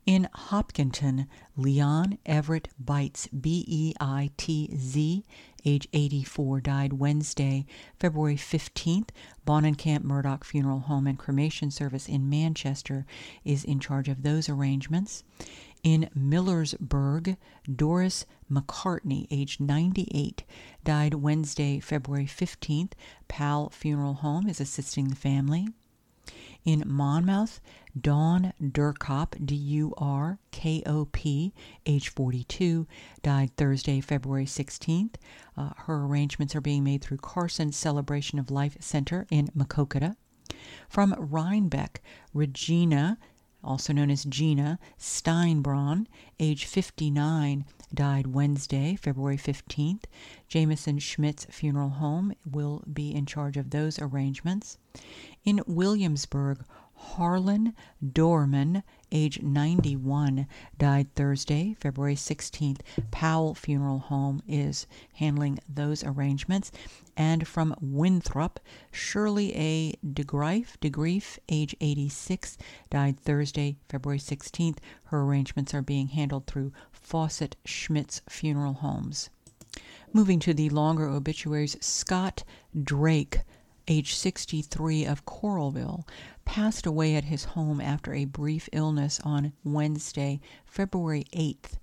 [0.09, 5.23] In Hopkinton, Leon Everett Beitz, B E I T Z,
[5.67, 7.67] age 84, died Wednesday,
[8.01, 9.11] February 15th.
[9.47, 13.05] Bohnenkamp Murdoch Funeral Home and Cremation Service in Manchester
[13.45, 15.25] is in charge of those arrangements.
[15.83, 17.37] In Millersburg,
[17.71, 20.43] Doris McCartney, age 98,
[20.85, 22.93] died Wednesday, February 15th.
[23.29, 25.69] Pal Funeral Home is assisting the family.
[26.65, 27.61] In Monmouth,
[27.99, 31.55] Dawn Durkop, D U R K O P,
[31.87, 32.87] age 42,
[33.23, 35.15] died Thursday, February 16th.
[35.57, 40.17] Uh, her arrangements are being made through Carson Celebration of Life Center in Maquoketa.
[40.89, 42.03] From Rhinebeck,
[42.35, 43.19] Regina,
[43.63, 46.07] also known as Gina Steinbraun,
[46.39, 50.05] age 59, died Wednesday, February 15th.
[50.49, 54.79] Jameson Schmidt's funeral home will be in charge of those arrangements.
[55.45, 57.75] In Williamsburg, Harlan
[58.13, 60.47] Dorman, age 91,
[60.79, 62.81] died Thursday, February 16th.
[63.11, 66.71] Powell Funeral Home is handling those arrangements.
[67.17, 69.93] And from Winthrop, Shirley A.
[70.07, 72.59] DeGreif, DeGreif, age 86,
[72.91, 74.79] died Thursday, February 16th.
[75.05, 79.31] Her arrangements are being handled through Fawcett Schmidt's Funeral Homes.
[80.13, 82.45] Moving to the longer obituaries, Scott
[82.83, 83.41] Drake
[83.89, 86.07] age 63 of Coralville,
[86.49, 91.75] passed away at his home after a brief illness on Wednesday, February 8th.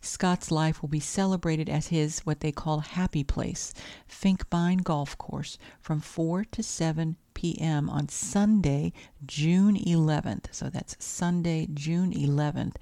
[0.00, 3.72] Scott's life will be celebrated at his what they call happy place,
[4.10, 7.88] Finkbine Golf Course, from 4 to 7 p.m.
[7.88, 8.92] on Sunday,
[9.24, 10.46] June 11th.
[10.50, 12.74] So that's Sunday, June 11th.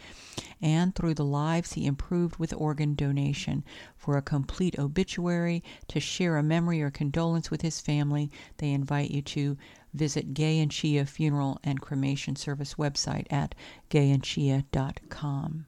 [0.63, 3.63] And through the lives he improved with organ donation.
[3.95, 9.11] For a complete obituary, to share a memory or condolence with his family, they invite
[9.11, 9.59] you to
[9.97, 13.55] visit Gay and Ciha Funeral and Cremation Service website at
[13.91, 15.67] gayandciha.com.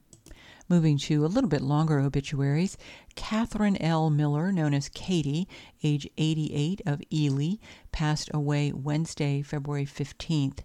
[0.69, 2.77] Moving to a little bit longer obituaries,
[3.15, 4.11] Catherine L.
[4.11, 5.47] Miller, known as Katie,
[5.81, 7.55] age 88 of Ely,
[7.91, 10.59] passed away Wednesday, February 15th.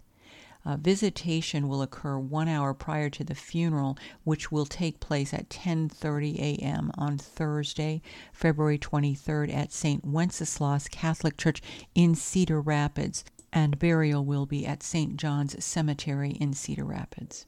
[0.67, 5.51] Uh, visitation will occur one hour prior to the funeral, which will take place at
[5.51, 6.91] 10:30 a.m.
[6.97, 8.01] on Thursday,
[8.33, 10.05] February 23rd, at St.
[10.05, 11.61] Wenceslaus Catholic Church
[11.95, 13.25] in Cedar Rapids,
[13.55, 15.17] and burial will be at St.
[15.17, 17.47] John's Cemetery in Cedar Rapids.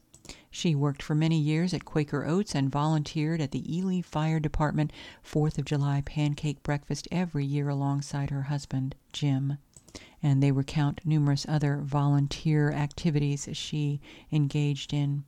[0.49, 4.91] She worked for many years at Quaker Oats and volunteered at the Ely Fire Department
[5.21, 9.57] Fourth of July pancake breakfast every year alongside her husband, Jim.
[10.23, 13.99] And they recount numerous other volunteer activities she
[14.31, 15.25] engaged in.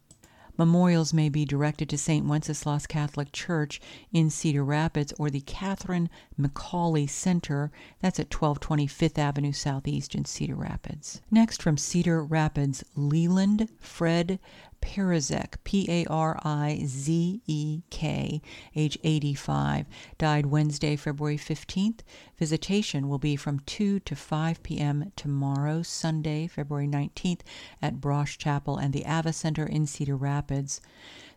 [0.59, 2.25] Memorials may be directed to St.
[2.25, 3.79] Wenceslaus Catholic Church
[4.11, 7.71] in Cedar Rapids or the Catherine McAuley Center.
[8.01, 11.21] That's at 1220 Fifth Avenue Southeast in Cedar Rapids.
[11.31, 14.37] Next, from Cedar Rapids, Leland Fred
[14.81, 18.41] Parizek, P A R I Z E K,
[18.75, 19.85] age 85,
[20.17, 21.99] died Wednesday, February 15th.
[22.37, 25.11] Visitation will be from 2 to 5 p.m.
[25.15, 27.41] tomorrow, Sunday, February 19th,
[27.81, 30.81] at Brosh Chapel and the Ava Center in Cedar Rapids.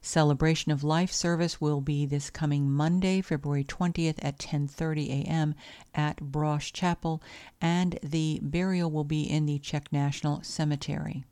[0.04, 5.54] Celebration of Life service will be this coming Monday, February 20th at 10:30 a.m.
[5.94, 7.22] at Brosh Chapel,
[7.60, 11.24] and the burial will be in the Czech National Cemetery.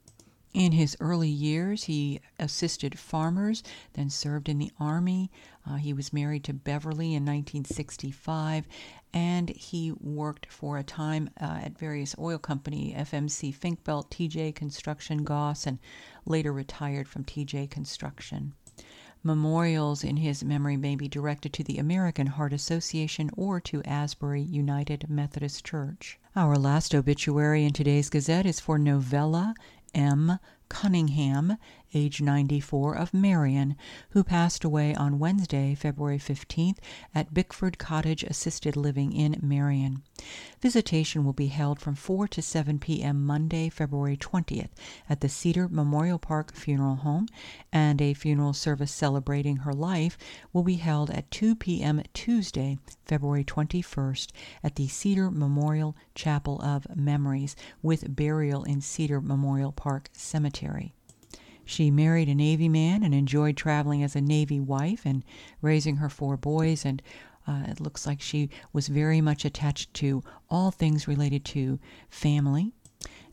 [0.52, 5.30] In his early years, he assisted farmers, then served in the Army.
[5.64, 8.66] Uh, he was married to Beverly in 1965,
[9.12, 15.22] and he worked for a time uh, at various oil company, FMC Finkbelt, TJ Construction,
[15.22, 15.78] Goss, and
[16.26, 18.54] later retired from TJ Construction.
[19.22, 24.40] Memorials in his memory may be directed to the American Heart Association or to Asbury
[24.40, 26.18] United Methodist Church.
[26.34, 29.54] Our last obituary in today's Gazette is for Novella
[29.94, 30.38] M.
[30.70, 31.58] Cunningham,
[31.92, 33.76] age 94, of Marion,
[34.10, 36.78] who passed away on Wednesday, February 15th,
[37.14, 40.02] at Bickford Cottage Assisted Living in Marion.
[40.60, 43.26] Visitation will be held from 4 to 7 p.m.
[43.26, 44.70] Monday, February 20th,
[45.08, 47.26] at the Cedar Memorial Park Funeral Home,
[47.72, 50.16] and a funeral service celebrating her life
[50.52, 52.02] will be held at 2 p.m.
[52.14, 54.28] Tuesday, February 21st,
[54.62, 60.59] at the Cedar Memorial Chapel of Memories, with burial in Cedar Memorial Park Cemetery.
[61.64, 65.24] She married a Navy man and enjoyed traveling as a Navy wife and
[65.62, 66.84] raising her four boys.
[66.84, 67.00] And
[67.46, 72.72] uh, it looks like she was very much attached to all things related to family.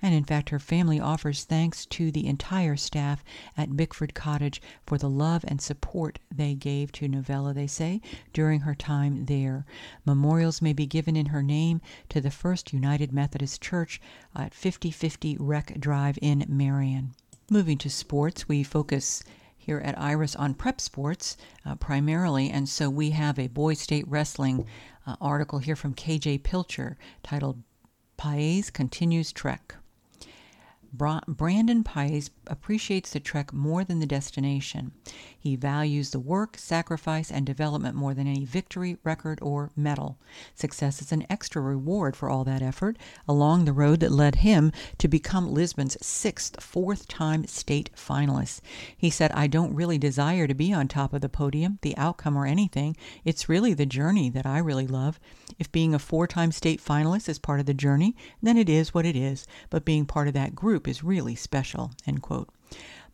[0.02, 3.24] And in fact, her family offers thanks to the entire staff
[3.58, 8.02] at Bickford Cottage for the love and support they gave to Novella, they say,
[8.34, 9.66] during her time there.
[10.06, 14.00] Memorials may be given in her name to the First United Methodist Church
[14.36, 17.14] at 5050 Rec Drive in Marion.
[17.50, 19.24] Moving to sports, we focus
[19.58, 21.36] here at Iris on prep sports
[21.66, 24.66] uh, primarily, and so we have a boys state wrestling
[25.06, 27.62] uh, article here from KJ Pilcher titled
[28.18, 29.76] Paez Continues Trek.
[30.98, 34.92] Brandon Paez appreciates the trek more than the destination.
[35.38, 40.18] He values the work, sacrifice, and development more than any victory, record, or medal.
[40.56, 44.72] Success is an extra reward for all that effort along the road that led him
[44.98, 48.62] to become Lisbon's sixth fourth time state finalist.
[48.98, 52.36] He said, I don't really desire to be on top of the podium, the outcome,
[52.38, 52.98] or anything.
[53.24, 55.20] It's really the journey that I really love.
[55.60, 58.94] If being a four time state finalist is part of the journey, then it is
[58.94, 61.92] what it is, but being part of that group is really special.
[62.06, 62.50] End quote.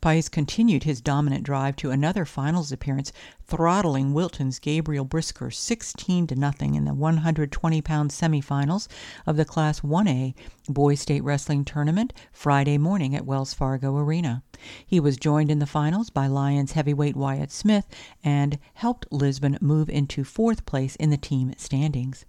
[0.00, 3.10] Paez continued his dominant drive to another finals appearance,
[3.46, 8.86] throttling Wilton's Gabriel Brisker 16 to nothing in the 120-pound semifinals
[9.26, 10.34] of the Class 1A
[10.68, 14.42] Boys State Wrestling Tournament Friday morning at Wells Fargo Arena.
[14.84, 17.86] He was joined in the finals by Lions heavyweight Wyatt Smith
[18.22, 22.26] and helped Lisbon move into fourth place in the team standings.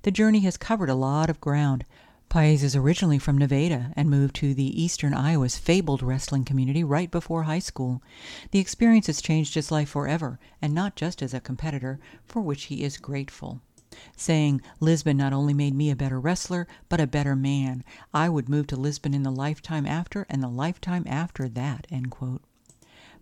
[0.00, 1.84] The journey has covered a lot of ground.
[2.28, 7.10] Paez is originally from Nevada and moved to the eastern Iowa's fabled wrestling community right
[7.10, 8.02] before high school.
[8.50, 12.64] The experience has changed his life forever, and not just as a competitor, for which
[12.64, 13.62] he is grateful.
[14.16, 17.82] saying, Lisbon not only made me a better wrestler, but a better man.
[18.12, 21.86] I would move to Lisbon in the lifetime after and the lifetime after that.
[21.90, 22.42] End quote.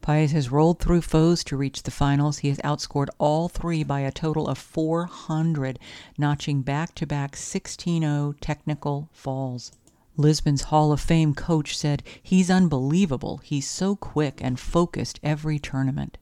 [0.03, 2.39] Paez has rolled through foes to reach the finals.
[2.39, 5.79] He has outscored all three by a total of 400,
[6.19, 9.73] notching back to back 16 0 technical falls.
[10.17, 13.39] Lisbon's Hall of Fame coach said, He's unbelievable.
[13.39, 16.17] He's so quick and focused every tournament.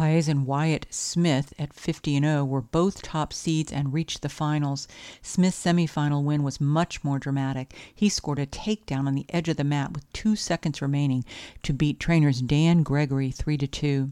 [0.00, 4.88] Paez and Wyatt Smith at 50 0 were both top seeds and reached the finals.
[5.20, 7.74] Smith's semifinal win was much more dramatic.
[7.94, 11.26] He scored a takedown on the edge of the mat with 2 seconds remaining
[11.64, 14.10] to beat Treynor's Dan Gregory 3 to 2.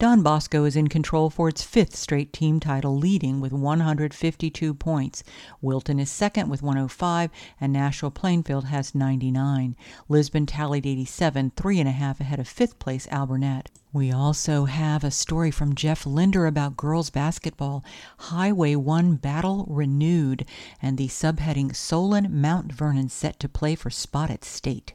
[0.00, 5.22] Don Bosco is in control for its fifth straight team title, leading with 152 points.
[5.62, 9.76] Wilton is second with 105, and Nashua Plainfield has 99.
[10.08, 13.66] Lisbon tallied 87, three and a half ahead of fifth place Alburnett.
[13.92, 17.84] We also have a story from Jeff Linder about girls basketball.
[18.18, 20.46] Highway 1 battle renewed,
[20.80, 24.92] and the subheading Solon Mount Vernon set to play for spot at state.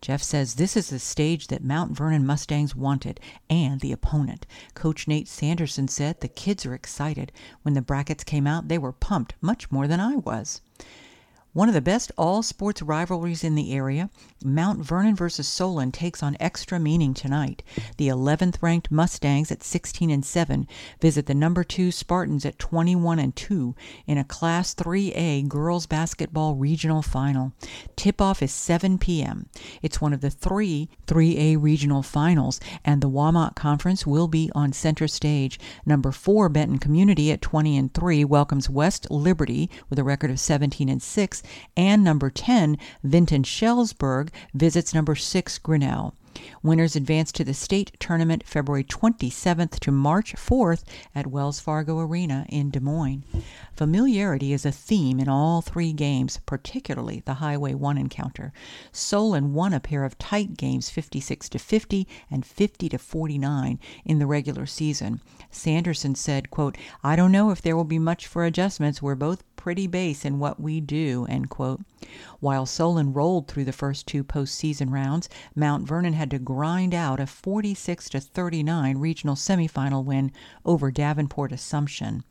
[0.00, 3.18] Jeff says this is the stage that Mount Vernon Mustangs wanted
[3.50, 4.46] and the opponent.
[4.74, 7.32] Coach Nate Sanderson said the kids are excited.
[7.62, 10.60] When the brackets came out, they were pumped, much more than I was.
[11.54, 14.10] One of the best all sports rivalries in the area,
[14.42, 17.62] Mount Vernon versus Solon takes on extra meaning tonight.
[17.96, 20.66] The 11th ranked Mustangs at 16 and 7
[21.00, 23.72] visit the number 2 Spartans at 21 and 2
[24.08, 27.52] in a Class 3A girls basketball regional final.
[27.94, 29.48] Tip off is 7 p.m.
[29.80, 34.72] It's one of the three 3A regional finals, and the WaMaC Conference will be on
[34.72, 35.60] center stage.
[35.86, 40.40] Number 4 Benton Community at 20 and 3 welcomes West Liberty with a record of
[40.40, 41.42] 17 and 6
[41.76, 46.14] and number 10, Vinton Shellsburg, visits number 6, Grinnell.
[46.64, 50.82] Winners advance to the state tournament February 27th to March 4th
[51.14, 53.22] at Wells Fargo Arena in Des Moines.
[53.76, 58.52] Familiarity is a theme in all three games, particularly the Highway 1 encounter.
[58.90, 64.18] Solon won a pair of tight games 56 to 50 and 50 to 49 in
[64.18, 65.20] the regular season.
[65.52, 69.00] Sanderson said, quote, "I don't know if there will be much for adjustments.
[69.00, 71.80] We're both pretty base in what we do." End quote.
[72.40, 77.20] While Solon rolled through the first two postseason rounds, Mount Vernon had to grind out
[77.20, 80.32] a 46 to 39 regional semifinal win
[80.64, 82.24] over Davenport Assumption.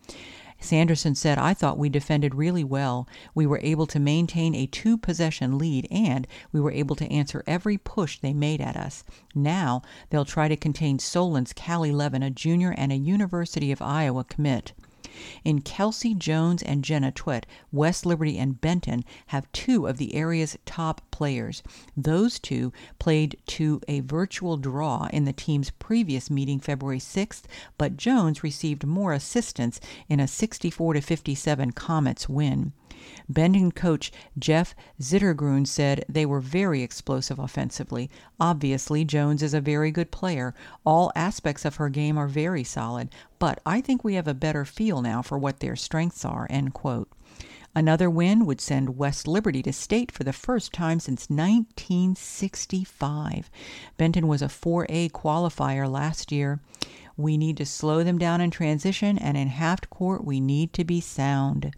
[0.63, 3.05] Sanderson said, I thought we defended really well.
[3.36, 7.43] We were able to maintain a two possession lead and we were able to answer
[7.45, 9.03] every push they made at us.
[9.36, 14.24] Now they'll try to contain Solon's Callie Levin, a junior and a University of Iowa
[14.24, 14.71] commit.
[15.43, 20.57] In Kelsey Jones and Jenna Twit, West Liberty and Benton have two of the area's
[20.66, 21.61] top players.
[21.95, 27.43] Those two played to a virtual draw in the team's previous meeting February 6th,
[27.78, 32.74] but Jones received more assistance in a 64 57 Comets win.
[33.27, 38.09] Benton coach Jeff Zittergrun said they were very explosive offensively.
[38.39, 40.53] Obviously, Jones is a very good player.
[40.85, 44.65] All aspects of her game are very solid, but I think we have a better
[44.65, 46.47] feel now for what their strengths are.
[46.49, 47.09] End quote.
[47.75, 53.49] Another win would send West Liberty to state for the first time since 1965.
[53.97, 56.61] Benton was a 4A qualifier last year.
[57.17, 60.83] We need to slow them down in transition, and in half court, we need to
[60.83, 61.73] be sound.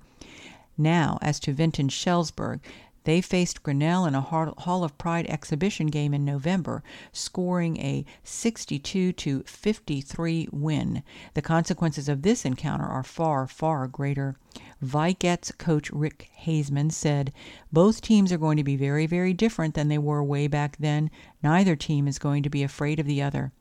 [0.78, 2.59] Now, as to Vinton Shellsburg,
[3.05, 9.13] they faced Grinnell in a Hall of Pride exhibition game in November, scoring a 62
[9.13, 11.03] to 53 win.
[11.36, 14.36] The consequences of this encounter are far, far greater.
[14.84, 17.32] Vikets coach Rick Hazeman said,
[17.71, 21.11] Both teams are going to be very, very different than they were way back then.
[21.43, 23.51] Neither team is going to be afraid of the other.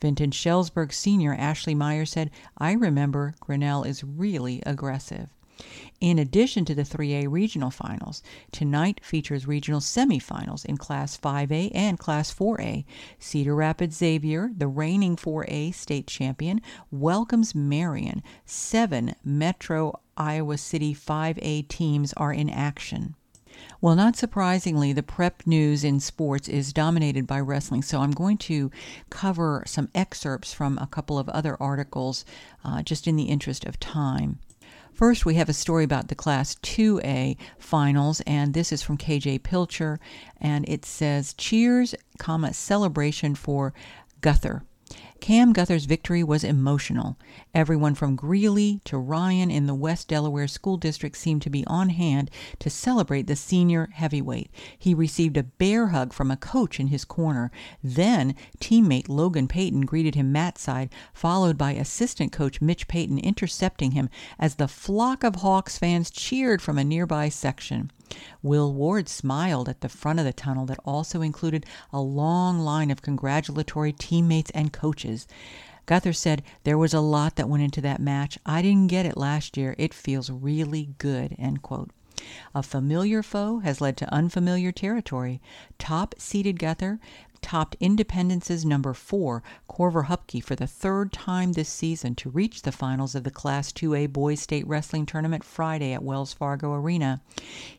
[0.00, 5.28] Vinton Shellsburg senior Ashley Meyer said, I remember Grinnell is really aggressive.
[6.00, 8.22] In addition to the 3A regional finals,
[8.52, 12.84] tonight features regional semifinals in Class 5A and Class 4A.
[13.18, 16.60] Cedar Rapids Xavier, the reigning 4A state champion,
[16.92, 18.22] welcomes Marion.
[18.46, 23.16] Seven Metro Iowa City 5A teams are in action.
[23.80, 28.38] Well, not surprisingly, the prep news in sports is dominated by wrestling, so I'm going
[28.38, 28.70] to
[29.10, 32.24] cover some excerpts from a couple of other articles
[32.64, 34.38] uh, just in the interest of time.
[34.98, 39.44] First, we have a story about the Class 2A finals, and this is from KJ
[39.44, 40.00] Pilcher,
[40.40, 43.72] and it says, Cheers, comma, celebration for
[44.20, 44.64] Gunther.
[45.20, 47.18] Cam Guther's victory was emotional.
[47.52, 51.90] Everyone from Greeley to Ryan in the West Delaware School District seemed to be on
[51.90, 54.50] hand to celebrate the senior heavyweight.
[54.78, 57.50] He received a bear hug from a coach in his corner.
[57.82, 63.90] Then, teammate Logan Payton greeted him mat side, followed by assistant coach Mitch Payton intercepting
[63.90, 64.08] him
[64.38, 67.90] as the flock of Hawks fans cheered from a nearby section.
[68.42, 72.90] Will Ward smiled at the front of the tunnel that also included a long line
[72.90, 75.26] of congratulatory teammates and coaches.
[75.86, 78.38] Guther said there was a lot that went into that match.
[78.44, 79.74] I didn't get it last year.
[79.78, 81.34] It feels really good.
[81.38, 81.90] End quote.
[82.54, 85.40] A familiar foe has led to unfamiliar territory.
[85.78, 86.98] Top seeded Guther
[87.40, 92.72] topped Independence's number four, Corver Hupke, for the third time this season to reach the
[92.72, 97.20] finals of the Class 2A Boys State Wrestling Tournament Friday at Wells Fargo Arena.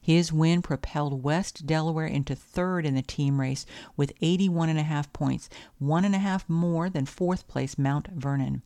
[0.01, 4.83] His win propelled West Delaware into third in the team race with 81 and a
[4.83, 8.61] half points, one and a half more than fourth place Mount Vernon.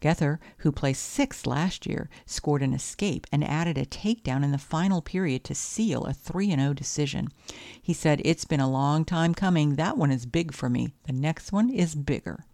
[0.00, 4.58] Guther, who placed sixth last year, scored an escape and added a takedown in the
[4.58, 7.28] final period to seal a 3 0 decision.
[7.80, 9.76] He said, It's been a long time coming.
[9.76, 10.92] That one is big for me.
[11.04, 12.44] The next one is bigger.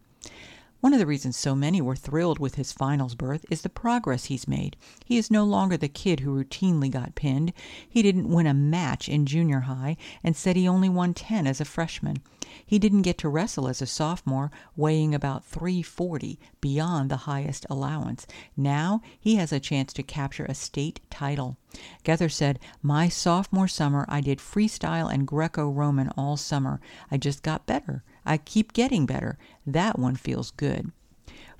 [0.80, 4.26] One of the reasons so many were thrilled with his finals berth is the progress
[4.26, 4.76] he's made.
[5.04, 7.52] He is no longer the kid who routinely got pinned.
[7.88, 11.60] He didn't win a match in junior high and said he only won 10 as
[11.60, 12.18] a freshman.
[12.66, 18.26] He didn't get to wrestle as a sophomore, weighing about 340, beyond the highest allowance.
[18.56, 21.56] Now he has a chance to capture a state title.
[22.02, 26.80] Guther said, My sophomore summer, I did freestyle and Greco Roman all summer.
[27.08, 28.02] I just got better.
[28.24, 29.38] I keep getting better.
[29.64, 30.90] That one feels good.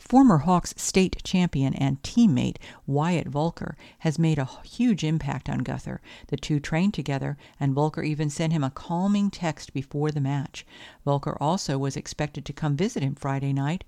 [0.09, 6.01] Former Hawks state champion and teammate Wyatt Volker has made a huge impact on Guther.
[6.29, 10.65] The two trained together, and Volker even sent him a calming text before the match.
[11.05, 13.83] Volker also was expected to come visit him Friday night.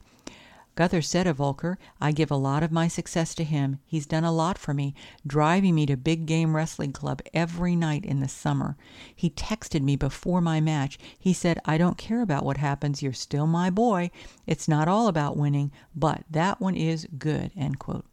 [0.79, 3.81] Guther said of Volker, I give a lot of my success to him.
[3.85, 4.95] He's done a lot for me,
[5.26, 8.76] driving me to Big Game Wrestling Club every night in the summer.
[9.12, 10.97] He texted me before my match.
[11.18, 13.03] He said, I don't care about what happens.
[13.03, 14.12] You're still my boy.
[14.47, 17.51] It's not all about winning, but that one is good.
[17.57, 18.07] End quote.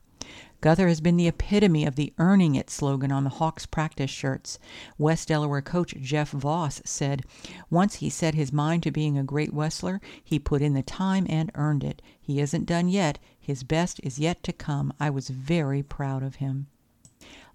[0.66, 4.57] Guther has been the epitome of the earning it slogan on the Hawks practice shirts.
[4.97, 7.22] West Delaware coach Jeff Voss said,
[7.70, 11.28] Once he set his mind to being a great wrestler, he put in the time
[11.30, 12.01] and earned it.
[12.20, 13.20] He isn't done yet.
[13.39, 14.91] His best is yet to come.
[14.99, 16.66] I was very proud of him.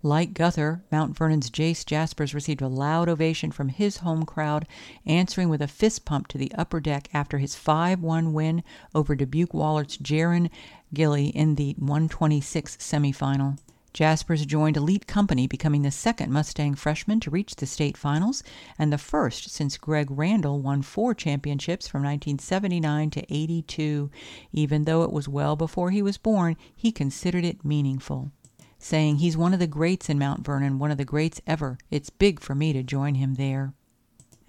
[0.03, 4.67] Like Guther, Mount Vernon's Jace Jaspers received a loud ovation from his home crowd,
[5.05, 8.63] answering with a fist pump to the upper deck after his 5 1 win
[8.95, 10.49] over Dubuque Wahlert's Jaron
[10.93, 13.59] Gilly in the 126 semifinal.
[13.93, 18.45] Jaspers joined elite company, becoming the second Mustang freshman to reach the state finals
[18.79, 24.11] and the first since Greg Randall won four championships from 1979 to 82.
[24.53, 28.31] Even though it was well before he was born, he considered it meaningful,
[28.79, 31.77] saying, He's one of the greats in Mount Vernon, one of the greats ever.
[31.91, 33.75] It's big for me to join him there.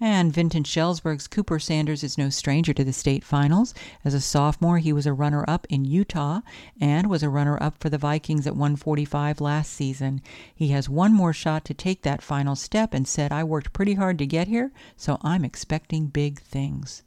[0.04, 3.72] And Vinton Shellsburg's Cooper Sanders is no stranger to the state finals.
[4.04, 6.40] As a sophomore, he was a runner up in Utah
[6.80, 10.20] and was a runner up for the Vikings at 145 last season.
[10.52, 13.94] He has one more shot to take that final step and said, I worked pretty
[13.94, 17.04] hard to get here, so I'm expecting big things.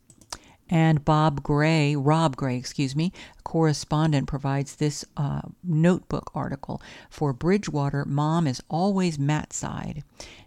[0.69, 3.11] And Bob Gray, Rob Gray, excuse me,
[3.43, 8.05] correspondent, provides this uh, notebook article for Bridgewater.
[8.05, 10.01] Mom is always mat side.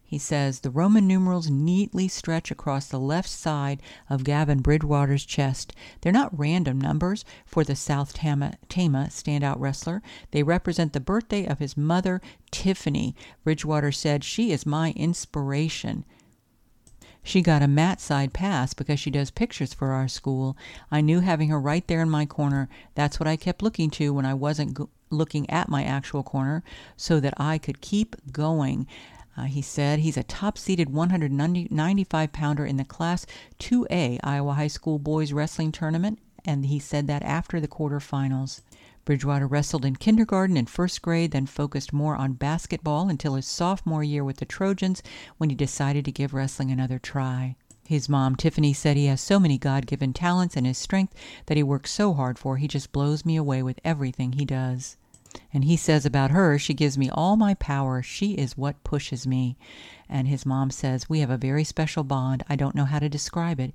[0.09, 5.75] He says the Roman numerals neatly stretch across the left side of Gavin Bridgewater's chest.
[6.01, 10.01] They're not random numbers for the South Tama, Tama standout wrestler.
[10.31, 13.15] They represent the birthday of his mother, Tiffany.
[13.45, 16.07] Bridgewater said, She is my inspiration.
[17.23, 20.57] She got a mat side pass because she does pictures for our school.
[20.91, 24.15] I knew having her right there in my corner, that's what I kept looking to
[24.15, 24.79] when I wasn't
[25.11, 26.63] looking at my actual corner,
[26.97, 28.87] so that I could keep going.
[29.39, 33.25] Uh, he said he's a top seeded 195 pounder in the Class
[33.61, 38.63] 2A Iowa High School Boys Wrestling Tournament, and he said that after the quarterfinals.
[39.05, 44.03] Bridgewater wrestled in kindergarten and first grade, then focused more on basketball until his sophomore
[44.03, 45.05] year with the Trojans
[45.37, 47.55] when he decided to give wrestling another try.
[47.87, 51.15] His mom, Tiffany, said he has so many God given talents and his strength
[51.47, 54.97] that he works so hard for, he just blows me away with everything he does.
[55.53, 58.03] And he says about her, she gives me all my power.
[58.03, 59.57] She is what pushes me.
[60.09, 62.43] And his mom says, We have a very special bond.
[62.49, 63.75] I don't know how to describe it.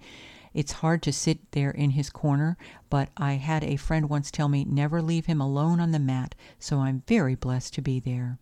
[0.54, 2.58] It's hard to sit there in his corner,
[2.90, 6.36] but I had a friend once tell me, Never leave him alone on the mat,
[6.60, 8.38] so I'm very blessed to be there.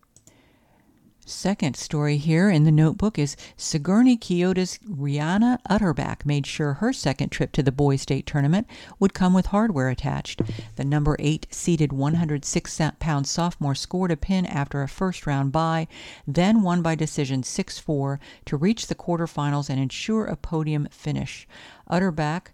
[1.24, 7.30] Second story here in the notebook is Sigourney Keota's Rihanna Utterback made sure her second
[7.30, 8.66] trip to the boys' state tournament
[8.98, 10.42] would come with hardware attached.
[10.74, 15.86] The number eight seeded 106 pound sophomore scored a pin after a first round bye,
[16.26, 21.46] then won by decision 6 4 to reach the quarterfinals and ensure a podium finish.
[21.88, 22.52] Utterback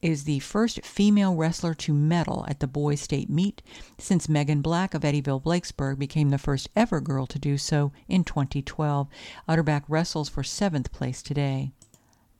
[0.00, 3.62] is the first female wrestler to medal at the boys' state meet
[3.98, 8.24] since Megan Black of Eddyville Blakesburg became the first ever girl to do so in
[8.24, 9.08] 2012.
[9.48, 11.72] Utterback wrestles for seventh place today.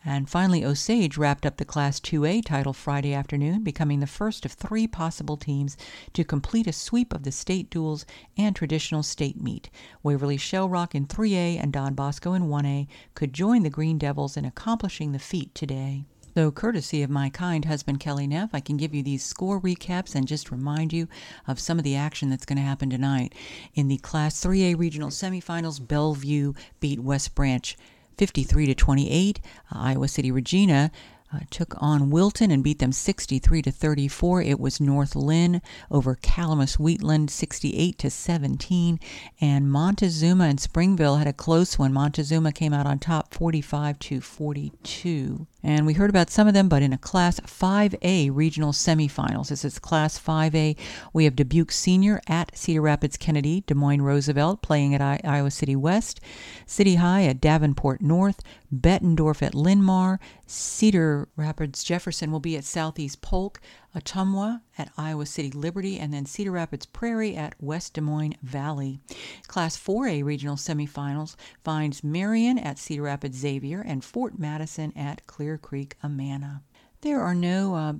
[0.04, 4.52] And finally, Osage wrapped up the Class 2A title Friday afternoon, becoming the first of
[4.52, 5.76] three possible teams
[6.12, 8.06] to complete a sweep of the state duels
[8.36, 9.68] and traditional state meet.
[10.04, 14.36] Waverly Shell Rock in 3A and Don Bosco in 1A could join the Green Devils
[14.36, 16.04] in accomplishing the feat today.
[16.38, 20.14] So, courtesy of my kind husband Kelly Neff, I can give you these score recaps
[20.14, 21.08] and just remind you
[21.48, 23.34] of some of the action that's going to happen tonight.
[23.74, 27.76] In the Class 3A regional semifinals, Bellevue beat West Branch
[28.18, 29.40] 53 to 28.
[29.74, 30.92] Uh, Iowa City Regina
[31.32, 34.42] uh, took on Wilton and beat them 63 to 34.
[34.42, 35.60] It was North Linn
[35.90, 38.98] over Calamus Wheatland 68 to 17,
[39.40, 41.92] and Montezuma and Springville had a close one.
[41.92, 45.46] Montezuma came out on top 45 to 42.
[45.62, 49.48] And we heard about some of them, but in a Class 5A regional semifinals.
[49.48, 50.76] This is Class 5A.
[51.12, 55.50] We have Dubuque Senior at Cedar Rapids Kennedy, Des Moines Roosevelt playing at I- Iowa
[55.50, 56.20] City West,
[56.64, 58.40] City High at Davenport North,
[58.72, 60.20] Bettendorf at Linn-Mar,
[60.50, 63.60] Cedar Rapids Jefferson will be at Southeast Polk,
[63.94, 68.98] Ottumwa at Iowa City Liberty, and then Cedar Rapids Prairie at West Des Moines Valley.
[69.46, 75.58] Class 4A regional semifinals finds Marion at Cedar Rapids Xavier and Fort Madison at Clear
[75.58, 76.62] Creek Amana.
[77.02, 77.92] There are no uh,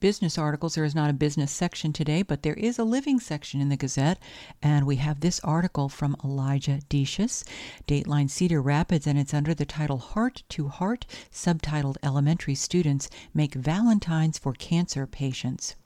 [0.00, 0.74] business articles.
[0.74, 3.76] There is not a business section today, but there is a living section in the
[3.76, 4.18] Gazette.
[4.62, 7.44] And we have this article from Elijah Decious,
[7.86, 13.54] Dateline Cedar Rapids, and it's under the title Heart to Heart, subtitled Elementary Students Make
[13.54, 15.76] Valentines for Cancer Patients.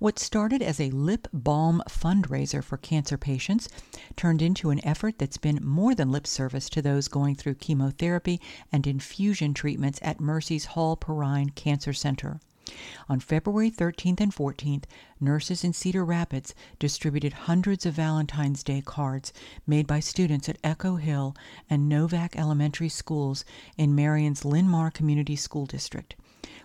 [0.00, 3.68] What started as a lip balm fundraiser for cancer patients
[4.16, 8.40] turned into an effort that's been more than lip service to those going through chemotherapy
[8.72, 12.40] and infusion treatments at Mercy's Hall Perrine Cancer Center.
[13.08, 14.84] On February 13th and 14th,
[15.20, 19.32] nurses in Cedar Rapids distributed hundreds of Valentine's Day cards
[19.66, 21.36] made by students at Echo Hill
[21.68, 23.44] and Novak Elementary Schools
[23.76, 26.14] in Marion's Linn-Mar Community School District.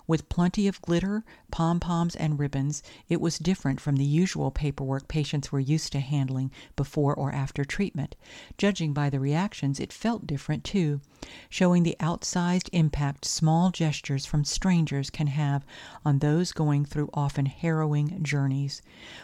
[0.08, 5.10] With plenty of glitter, pom poms, and ribbons, it was different from the usual paperwork
[5.10, 8.16] patients were used to handling before or after treatment.
[8.58, 11.02] Judging by the reactions, it felt different too,
[11.50, 15.66] showing the outsized impact small gestures from strangers can have
[16.06, 18.82] on those going through often harrowing journeys.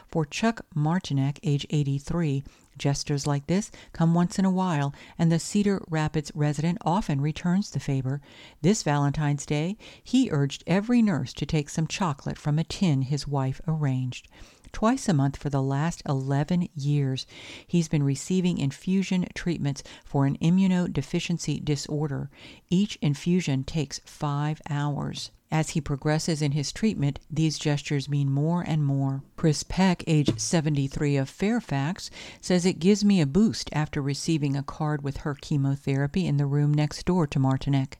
[0.09, 2.43] For Chuck Martinek, age 83,
[2.77, 7.69] Gestures like this come once in a while, and the Cedar Rapids resident often returns
[7.71, 8.21] the favor.
[8.61, 13.27] This Valentine's Day he urged every nurse to take some chocolate from a tin his
[13.27, 14.27] wife arranged.
[14.73, 17.25] Twice a month for the last 11 years,
[17.65, 22.29] he's been receiving infusion treatments for an immunodeficiency disorder.
[22.69, 25.31] Each infusion takes five hours.
[25.51, 29.23] As he progresses in his treatment, these gestures mean more and more.
[29.35, 32.09] Chris Peck, age 73 of Fairfax,
[32.41, 36.47] says it gives me a boost after receiving a card with her chemotherapy in the
[36.47, 37.99] room next door to Martinek.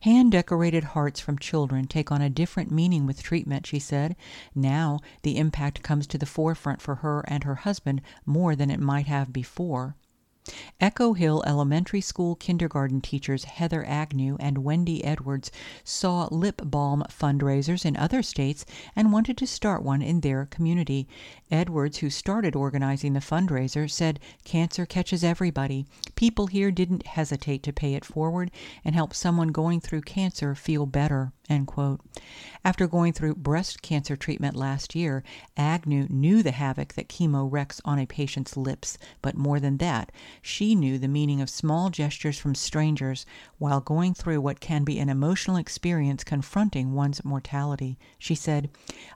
[0.00, 4.16] Hand decorated hearts from children take on a different meaning with treatment, she said.
[4.54, 8.80] Now the impact comes to the forefront for her and her husband more than it
[8.80, 9.94] might have before.
[10.80, 15.52] Echo Hill Elementary School kindergarten teachers Heather Agnew and Wendy Edwards
[15.84, 18.66] saw lip balm fundraisers in other states
[18.96, 21.06] and wanted to start one in their community.
[21.48, 25.86] Edwards, who started organizing the fundraiser, said cancer catches everybody.
[26.16, 28.50] People here didn't hesitate to pay it forward
[28.84, 31.32] and help someone going through cancer feel better.
[32.64, 35.22] After going through breast cancer treatment last year,
[35.54, 40.10] Agnew knew the havoc that chemo wreaks on a patient's lips, but more than that,
[40.40, 43.26] she knew the meaning of small gestures from strangers
[43.58, 47.98] while going through what can be an emotional experience confronting one's mortality.
[48.18, 48.70] She said,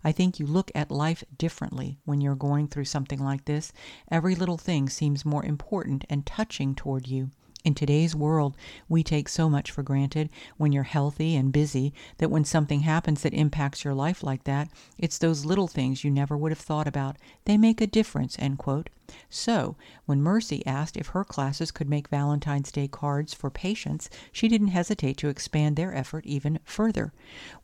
[0.04, 3.72] I think you look at life differently when you're going through something like this.
[4.10, 7.30] Every little thing seems more important and touching toward you.
[7.66, 8.56] In today's world,
[8.88, 13.22] we take so much for granted when you're healthy and busy that when something happens
[13.22, 16.86] that impacts your life like that, it's those little things you never would have thought
[16.86, 17.16] about.
[17.44, 18.88] They make a difference, end quote.
[19.28, 24.46] So, when Mercy asked if her classes could make Valentine's Day cards for patients, she
[24.46, 27.12] didn't hesitate to expand their effort even further.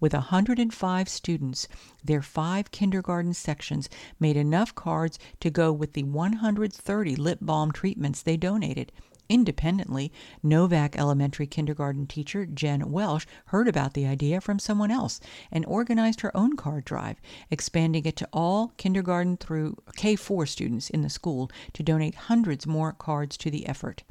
[0.00, 1.68] With 105 students,
[2.02, 3.88] their five kindergarten sections
[4.18, 8.90] made enough cards to go with the 130 lip balm treatments they donated.
[9.28, 10.12] Independently,
[10.42, 15.20] Novak Elementary kindergarten teacher Jen Welsh heard about the idea from someone else
[15.50, 17.20] and organized her own card drive,
[17.50, 22.92] expanding it to all kindergarten through K4 students in the school to donate hundreds more
[22.92, 24.02] cards to the effort.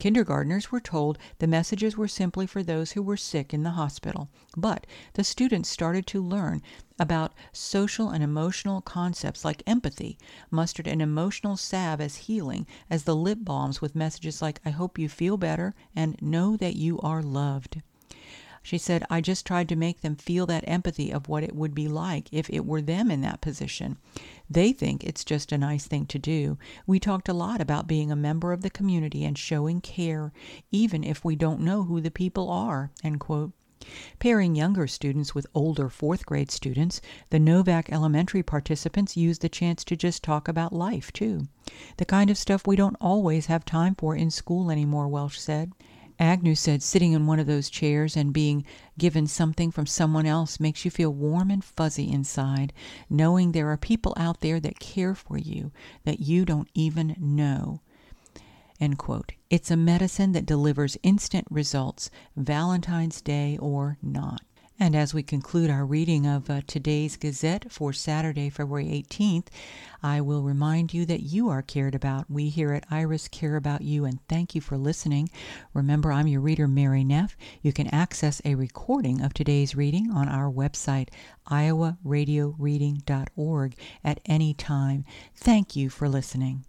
[0.00, 4.28] Kindergartners were told the messages were simply for those who were sick in the hospital,
[4.56, 6.62] but the students started to learn
[6.98, 10.18] about social and emotional concepts like empathy,
[10.50, 14.98] mustered an emotional salve as healing as the lip balms with messages like I hope
[14.98, 17.80] you feel better and know that you are loved.
[18.68, 21.74] She said, I just tried to make them feel that empathy of what it would
[21.74, 23.96] be like if it were them in that position.
[24.50, 26.58] They think it's just a nice thing to do.
[26.86, 30.34] We talked a lot about being a member of the community and showing care,
[30.70, 32.90] even if we don't know who the people are.
[33.02, 33.52] End quote.
[34.18, 37.00] Pairing younger students with older fourth grade students,
[37.30, 41.48] the Novak Elementary participants used the chance to just talk about life, too.
[41.96, 45.72] The kind of stuff we don't always have time for in school anymore, Welsh said.
[46.18, 48.64] Agnew said sitting in one of those chairs and being
[48.98, 52.72] given something from someone else makes you feel warm and fuzzy inside,
[53.08, 55.70] knowing there are people out there that care for you
[56.04, 57.80] that you don't even know.
[58.80, 59.32] End quote.
[59.50, 64.42] It's a medicine that delivers instant results, Valentine's Day or not.
[64.80, 69.48] And as we conclude our reading of uh, today's Gazette for Saturday, February 18th,
[70.02, 72.30] I will remind you that you are cared about.
[72.30, 75.30] We here at Iris care about you, and thank you for listening.
[75.74, 77.36] Remember, I'm your reader, Mary Neff.
[77.60, 81.08] You can access a recording of today's reading on our website,
[81.50, 83.74] iowaradioreading.org,
[84.04, 85.04] at any time.
[85.34, 86.64] Thank you for listening.